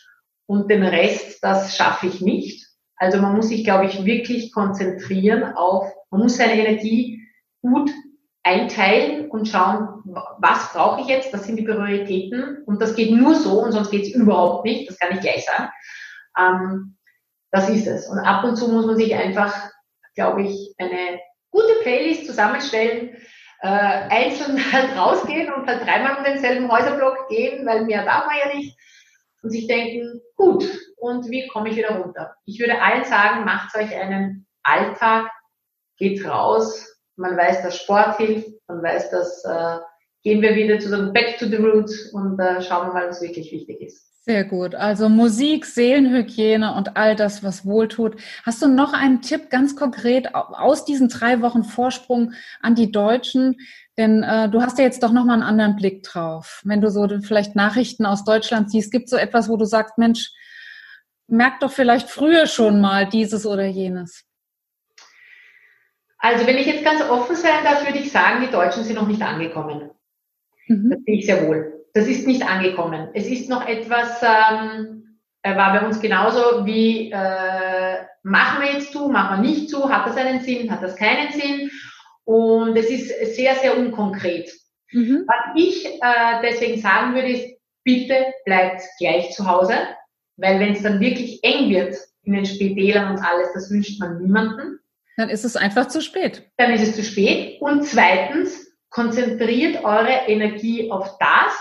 und 0.45 0.69
den 0.69 0.83
Rest, 0.83 1.43
das 1.43 1.75
schaffe 1.75 2.07
ich 2.07 2.21
nicht. 2.21 2.67
Also 2.97 3.19
man 3.19 3.35
muss 3.35 3.47
sich, 3.47 3.63
glaube 3.63 3.87
ich, 3.87 4.05
wirklich 4.05 4.53
konzentrieren 4.53 5.43
auf, 5.55 5.91
man 6.11 6.21
muss 6.21 6.37
seine 6.37 6.53
Energie 6.53 7.27
gut 7.61 7.89
einteilen 8.43 9.29
und 9.29 9.47
schauen, 9.47 10.03
was 10.39 10.73
brauche 10.73 11.01
ich 11.01 11.07
jetzt, 11.07 11.33
was 11.33 11.45
sind 11.45 11.57
die 11.57 11.63
Prioritäten. 11.63 12.63
Und 12.65 12.81
das 12.81 12.95
geht 12.95 13.11
nur 13.11 13.35
so 13.35 13.63
und 13.63 13.71
sonst 13.71 13.91
geht 13.91 14.03
es 14.03 14.13
überhaupt 14.13 14.65
nicht, 14.65 14.89
das 14.89 14.99
kann 14.99 15.15
ich 15.15 15.21
gleich 15.21 15.45
sagen. 15.45 15.69
Ähm, 16.37 16.97
das 17.51 17.69
ist 17.69 17.87
es. 17.87 18.07
Und 18.07 18.19
ab 18.19 18.43
und 18.43 18.55
zu 18.55 18.69
muss 18.69 18.85
man 18.85 18.97
sich 18.97 19.13
einfach, 19.15 19.53
glaube 20.15 20.43
ich, 20.43 20.73
eine 20.77 21.19
gute 21.51 21.75
Playlist 21.81 22.25
zusammenstellen, 22.25 23.15
äh, 23.61 23.67
einzeln 23.67 24.59
halt 24.71 24.95
rausgehen 24.97 25.53
und 25.53 25.67
halt 25.67 25.85
dreimal 25.85 26.17
um 26.17 26.23
denselben 26.23 26.71
Häuserblock 26.71 27.27
gehen, 27.29 27.65
weil 27.65 27.85
mehr 27.85 28.05
darf 28.05 28.25
man 28.25 28.35
ja 28.37 28.55
nicht. 28.55 28.77
Und 29.43 29.49
sich 29.49 29.67
denken, 29.67 30.21
gut, 30.35 30.65
und 30.97 31.29
wie 31.29 31.47
komme 31.47 31.69
ich 31.69 31.75
wieder 31.75 31.97
runter? 31.97 32.35
Ich 32.45 32.59
würde 32.59 32.81
allen 32.81 33.05
sagen, 33.05 33.43
macht 33.43 33.75
euch 33.75 33.95
einen 33.95 34.47
Alltag, 34.63 35.31
geht 36.01 36.25
raus, 36.25 36.97
man 37.15 37.37
weiß, 37.37 37.61
dass 37.61 37.77
Sport 37.77 38.17
hilft, 38.17 38.49
man 38.67 38.81
weiß, 38.81 39.11
dass 39.11 39.45
äh, 39.45 39.77
gehen 40.23 40.41
wir 40.41 40.55
wieder 40.55 40.79
zu 40.79 40.89
dem 40.89 41.13
Back 41.13 41.37
to 41.37 41.45
the 41.45 41.55
Roots 41.55 42.11
und 42.11 42.39
äh, 42.39 42.61
schauen 42.61 42.87
wir 42.87 42.93
mal, 42.93 43.07
was 43.07 43.21
wirklich 43.21 43.51
wichtig 43.51 43.81
ist. 43.81 44.07
Sehr 44.23 44.43
gut. 44.43 44.75
Also 44.75 45.09
Musik, 45.09 45.65
Seelenhygiene 45.65 46.75
und 46.75 46.95
all 46.95 47.15
das, 47.15 47.43
was 47.43 47.65
wohltut. 47.65 48.17
Hast 48.43 48.61
du 48.61 48.67
noch 48.67 48.93
einen 48.93 49.21
Tipp 49.21 49.49
ganz 49.49 49.75
konkret 49.75 50.35
aus 50.35 50.85
diesen 50.85 51.09
drei 51.09 51.41
Wochen 51.41 51.63
Vorsprung 51.63 52.33
an 52.61 52.75
die 52.75 52.91
Deutschen? 52.91 53.57
Denn 53.97 54.21
äh, 54.21 54.47
du 54.49 54.61
hast 54.61 54.77
ja 54.77 54.83
jetzt 54.83 55.01
doch 55.01 55.11
nochmal 55.11 55.35
einen 55.35 55.43
anderen 55.43 55.75
Blick 55.75 56.03
drauf. 56.03 56.61
Wenn 56.63 56.81
du 56.81 56.91
so 56.91 57.07
vielleicht 57.21 57.55
Nachrichten 57.55 58.05
aus 58.05 58.23
Deutschland 58.23 58.69
siehst, 58.69 58.91
gibt 58.91 59.09
so 59.09 59.17
etwas, 59.17 59.49
wo 59.49 59.57
du 59.57 59.65
sagst, 59.65 59.97
Mensch, 59.97 60.31
merk 61.27 61.59
doch 61.59 61.71
vielleicht 61.71 62.09
früher 62.09 62.45
schon 62.45 62.79
mal 62.79 63.07
dieses 63.07 63.47
oder 63.47 63.65
jenes? 63.65 64.23
Also 66.21 66.45
wenn 66.45 66.57
ich 66.57 66.67
jetzt 66.67 66.85
ganz 66.85 67.01
offen 67.01 67.35
sein 67.35 67.63
darf, 67.63 67.85
würde 67.85 67.97
ich 67.97 68.11
sagen, 68.11 68.45
die 68.45 68.51
Deutschen 68.51 68.83
sind 68.83 68.95
noch 68.95 69.07
nicht 69.07 69.23
angekommen. 69.23 69.89
Mhm. 70.67 70.91
Das 70.91 70.99
sehe 71.03 71.15
ich 71.17 71.25
sehr 71.25 71.47
wohl. 71.47 71.83
Das 71.93 72.07
ist 72.07 72.27
nicht 72.27 72.47
angekommen. 72.47 73.09
Es 73.13 73.27
ist 73.27 73.49
noch 73.49 73.67
etwas, 73.67 74.21
ähm, 74.21 75.17
äh, 75.41 75.55
war 75.55 75.73
bei 75.73 75.85
uns 75.85 75.99
genauso 75.99 76.65
wie, 76.65 77.11
äh, 77.11 77.97
machen 78.23 78.61
wir 78.61 78.71
jetzt 78.71 78.93
zu, 78.93 79.09
machen 79.09 79.41
wir 79.41 79.49
nicht 79.49 79.69
zu, 79.69 79.91
hat 79.91 80.05
das 80.05 80.15
einen 80.15 80.41
Sinn, 80.41 80.71
hat 80.71 80.83
das 80.83 80.95
keinen 80.95 81.31
Sinn? 81.31 81.71
Und 82.23 82.77
es 82.77 82.89
ist 82.91 83.35
sehr, 83.35 83.55
sehr 83.55 83.75
unkonkret. 83.75 84.51
Mhm. 84.91 85.25
Was 85.25 85.55
ich 85.55 85.85
äh, 85.85 86.41
deswegen 86.43 86.79
sagen 86.79 87.15
würde, 87.15 87.29
ist, 87.29 87.57
bitte 87.83 88.15
bleibt 88.45 88.83
gleich 88.99 89.31
zu 89.31 89.47
Hause. 89.47 89.73
Weil 90.37 90.59
wenn 90.59 90.73
es 90.73 90.83
dann 90.83 90.99
wirklich 90.99 91.43
eng 91.43 91.69
wird 91.71 91.95
in 92.23 92.33
den 92.33 92.45
Spitälern 92.45 93.11
und 93.11 93.23
alles, 93.23 93.49
das 93.53 93.71
wünscht 93.71 93.99
man 93.99 94.21
niemanden. 94.21 94.80
Dann 95.17 95.29
ist 95.29 95.45
es 95.45 95.55
einfach 95.55 95.87
zu 95.87 96.01
spät. 96.01 96.49
Dann 96.57 96.73
ist 96.73 96.81
es 96.81 96.95
zu 96.95 97.03
spät. 97.03 97.61
Und 97.61 97.85
zweitens, 97.85 98.71
konzentriert 98.91 99.83
eure 99.83 100.27
Energie 100.27 100.91
auf 100.91 101.17
das, 101.17 101.53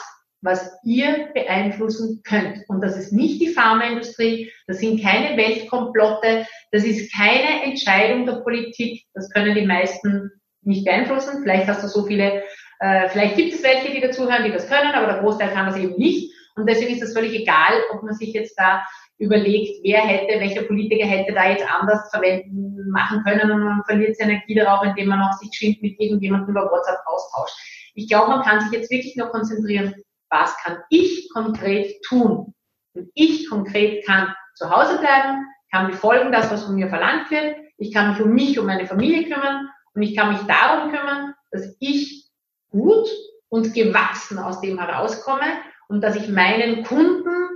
was 0.43 0.79
ihr 0.85 1.29
beeinflussen 1.33 2.23
könnt. 2.25 2.69
Und 2.69 2.81
das 2.81 2.97
ist 2.97 3.13
nicht 3.13 3.41
die 3.41 3.53
Pharmaindustrie, 3.53 4.51
das 4.67 4.79
sind 4.79 5.03
keine 5.03 5.37
Weltkomplotte, 5.37 6.47
das 6.73 6.85
ist 6.85 7.15
keine 7.15 7.65
Entscheidung 7.65 8.27
der 8.27 8.41
Politik, 8.41 9.05
das 9.15 9.31
können 9.31 9.55
die 9.55 9.67
meisten 9.67 10.31
nicht 10.63 10.85
beeinflussen. 10.85 11.43
Vielleicht 11.43 11.67
hast 11.67 11.85
du 11.85 11.89
so 11.89 12.05
viele, 12.05 12.43
äh, 12.81 13.09
vielleicht 13.11 13.37
gibt 13.37 13.55
es 13.55 13.63
welche, 13.63 13.93
die 13.93 14.01
dazuhören, 14.01 14.45
die 14.45 14.53
das 14.53 14.69
können, 14.69 14.93
aber 14.93 15.07
der 15.07 15.21
Großteil 15.21 15.51
kann 15.51 15.67
das 15.67 15.77
eben 15.77 15.97
nicht. 15.97 16.35
Und 16.57 16.69
deswegen 16.69 16.95
ist 16.95 17.03
es 17.03 17.15
völlig 17.15 17.33
egal, 17.33 17.75
ob 17.93 18.03
man 18.03 18.15
sich 18.15 18.33
jetzt 18.33 18.59
da 18.59 18.83
überlegt, 19.21 19.85
wer 19.85 20.01
hätte, 20.01 20.41
welcher 20.41 20.63
Politiker 20.63 21.07
hätte 21.07 21.33
da 21.35 21.51
jetzt 21.51 21.65
anders 21.71 22.09
verwenden, 22.11 22.91
machen 22.91 23.23
können 23.23 23.51
und 23.51 23.61
man 23.63 23.85
verliert 23.85 24.17
seine 24.17 24.33
Energie 24.33 24.55
darauf, 24.55 24.83
indem 24.85 25.09
man 25.09 25.21
auch 25.21 25.35
sich 25.35 25.51
geschwind 25.51 25.83
mit 25.83 26.01
irgendjemandem 26.01 26.51
über 26.51 26.71
WhatsApp 26.71 27.01
austauscht. 27.07 27.55
Ich 27.95 28.09
glaube, 28.09 28.31
man 28.31 28.43
kann 28.43 28.61
sich 28.63 28.73
jetzt 28.73 28.91
wirklich 28.91 29.15
nur 29.17 29.29
konzentrieren, 29.29 29.95
was 30.31 30.57
kann 30.63 30.79
ich 30.89 31.29
konkret 31.35 32.03
tun? 32.03 32.55
Und 32.95 33.11
ich 33.15 33.49
konkret 33.49 34.07
kann 34.07 34.35
zu 34.55 34.71
Hause 34.71 34.99
bleiben, 34.99 35.45
kann 35.71 35.91
befolgen 35.91 36.33
das, 36.33 36.51
was 36.51 36.65
von 36.65 36.75
mir 36.75 36.89
verlangt 36.89 37.31
wird. 37.31 37.57
Ich 37.77 37.93
kann 37.93 38.13
mich 38.13 38.23
um 38.23 38.33
mich, 38.33 38.59
um 38.59 38.67
meine 38.67 38.87
Familie 38.87 39.25
kümmern 39.25 39.69
und 39.95 40.03
ich 40.03 40.17
kann 40.17 40.33
mich 40.33 40.41
darum 40.43 40.93
kümmern, 40.93 41.35
dass 41.51 41.77
ich 41.79 42.31
gut 42.71 43.09
und 43.49 43.75
gewachsen 43.75 44.39
aus 44.39 44.63
dem 44.63 44.79
herauskomme 44.79 45.59
und 45.89 46.01
dass 46.01 46.17
ich 46.17 46.29
meinen 46.29 46.85
Kunden 46.85 47.51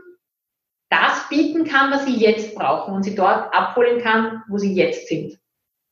bieten 1.28 1.64
kann, 1.64 1.90
was 1.90 2.04
sie 2.04 2.16
jetzt 2.16 2.54
brauchen 2.54 2.94
und 2.94 3.02
sie 3.02 3.14
dort 3.14 3.52
abholen 3.54 4.00
kann, 4.00 4.42
wo 4.48 4.58
sie 4.58 4.72
jetzt 4.74 5.08
sind. 5.08 5.38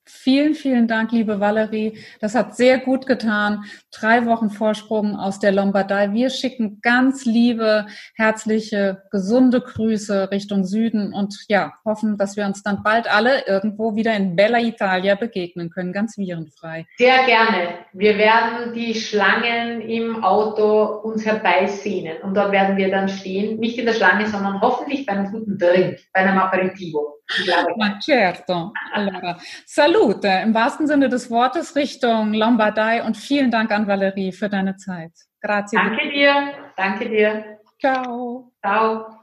Vielen, 0.05 0.55
vielen 0.55 0.89
Dank, 0.89 1.13
liebe 1.13 1.39
Valerie. 1.39 1.97
Das 2.21 2.35
hat 2.35 2.57
sehr 2.57 2.79
gut 2.79 3.07
getan. 3.07 3.65
Drei 3.93 4.27
Wochen 4.27 4.51
Vorsprung 4.51 5.15
aus 5.15 5.39
der 5.39 5.53
Lombardei. 5.53 6.13
Wir 6.13 6.29
schicken 6.31 6.81
ganz 6.83 7.25
liebe, 7.25 7.87
herzliche, 8.17 9.03
gesunde 9.13 9.61
Grüße 9.61 10.31
Richtung 10.33 10.65
Süden 10.65 11.15
und 11.15 11.45
ja, 11.49 11.75
hoffen, 11.85 12.19
dass 12.19 12.37
wir 12.37 12.47
uns 12.47 12.65
dann 12.65 12.83
bald 12.83 13.13
alle 13.13 13.47
irgendwo 13.47 13.95
wieder 13.95 14.17
in 14.17 14.35
Bella 14.35 14.59
Italia 14.59 15.15
begegnen 15.15 15.71
können, 15.71 15.93
ganz 15.93 16.19
virenfrei. 16.19 16.85
Sehr 16.99 17.25
gerne. 17.25 17.69
Wir 17.93 18.19
werden 18.19 18.75
die 18.75 18.95
Schlangen 18.95 19.83
im 19.83 20.25
Auto 20.25 20.83
uns 21.05 21.25
herbeisehnen 21.25 22.23
und 22.23 22.37
dort 22.37 22.51
werden 22.51 22.77
wir 22.77 22.91
dann 22.91 23.09
stehen. 23.09 23.61
Nicht 23.61 23.79
in 23.79 23.87
der 23.87 23.95
Schlange, 23.95 24.27
sondern 24.27 24.61
hoffentlich 24.61 25.07
bei 25.07 25.13
einem 25.13 25.31
guten 25.31 25.59
Drink, 25.59 26.01
bei 26.13 26.21
einem 26.21 26.39
Aperitivo. 26.39 27.22
Ma 27.77 27.99
certo. 27.99 28.73
Allora, 28.93 29.39
salute 29.65 30.29
im 30.29 30.55
wahrsten 30.55 30.87
Sinne 30.87 31.09
des 31.09 31.31
Wortes 31.31 31.77
Richtung 31.77 32.35
Lombardei 32.35 33.03
und 33.03 33.17
vielen 33.17 33.51
Dank 33.51 33.71
an 33.71 33.87
Valerie 33.87 34.33
für 34.33 34.49
deine 34.49 34.77
Zeit. 34.77 35.13
Grazie. 35.41 35.77
Danke 35.77 36.11
dir. 36.11 36.53
Danke 36.77 37.09
dir. 37.09 37.59
Ciao. 37.81 38.53
Ciao. 38.61 39.22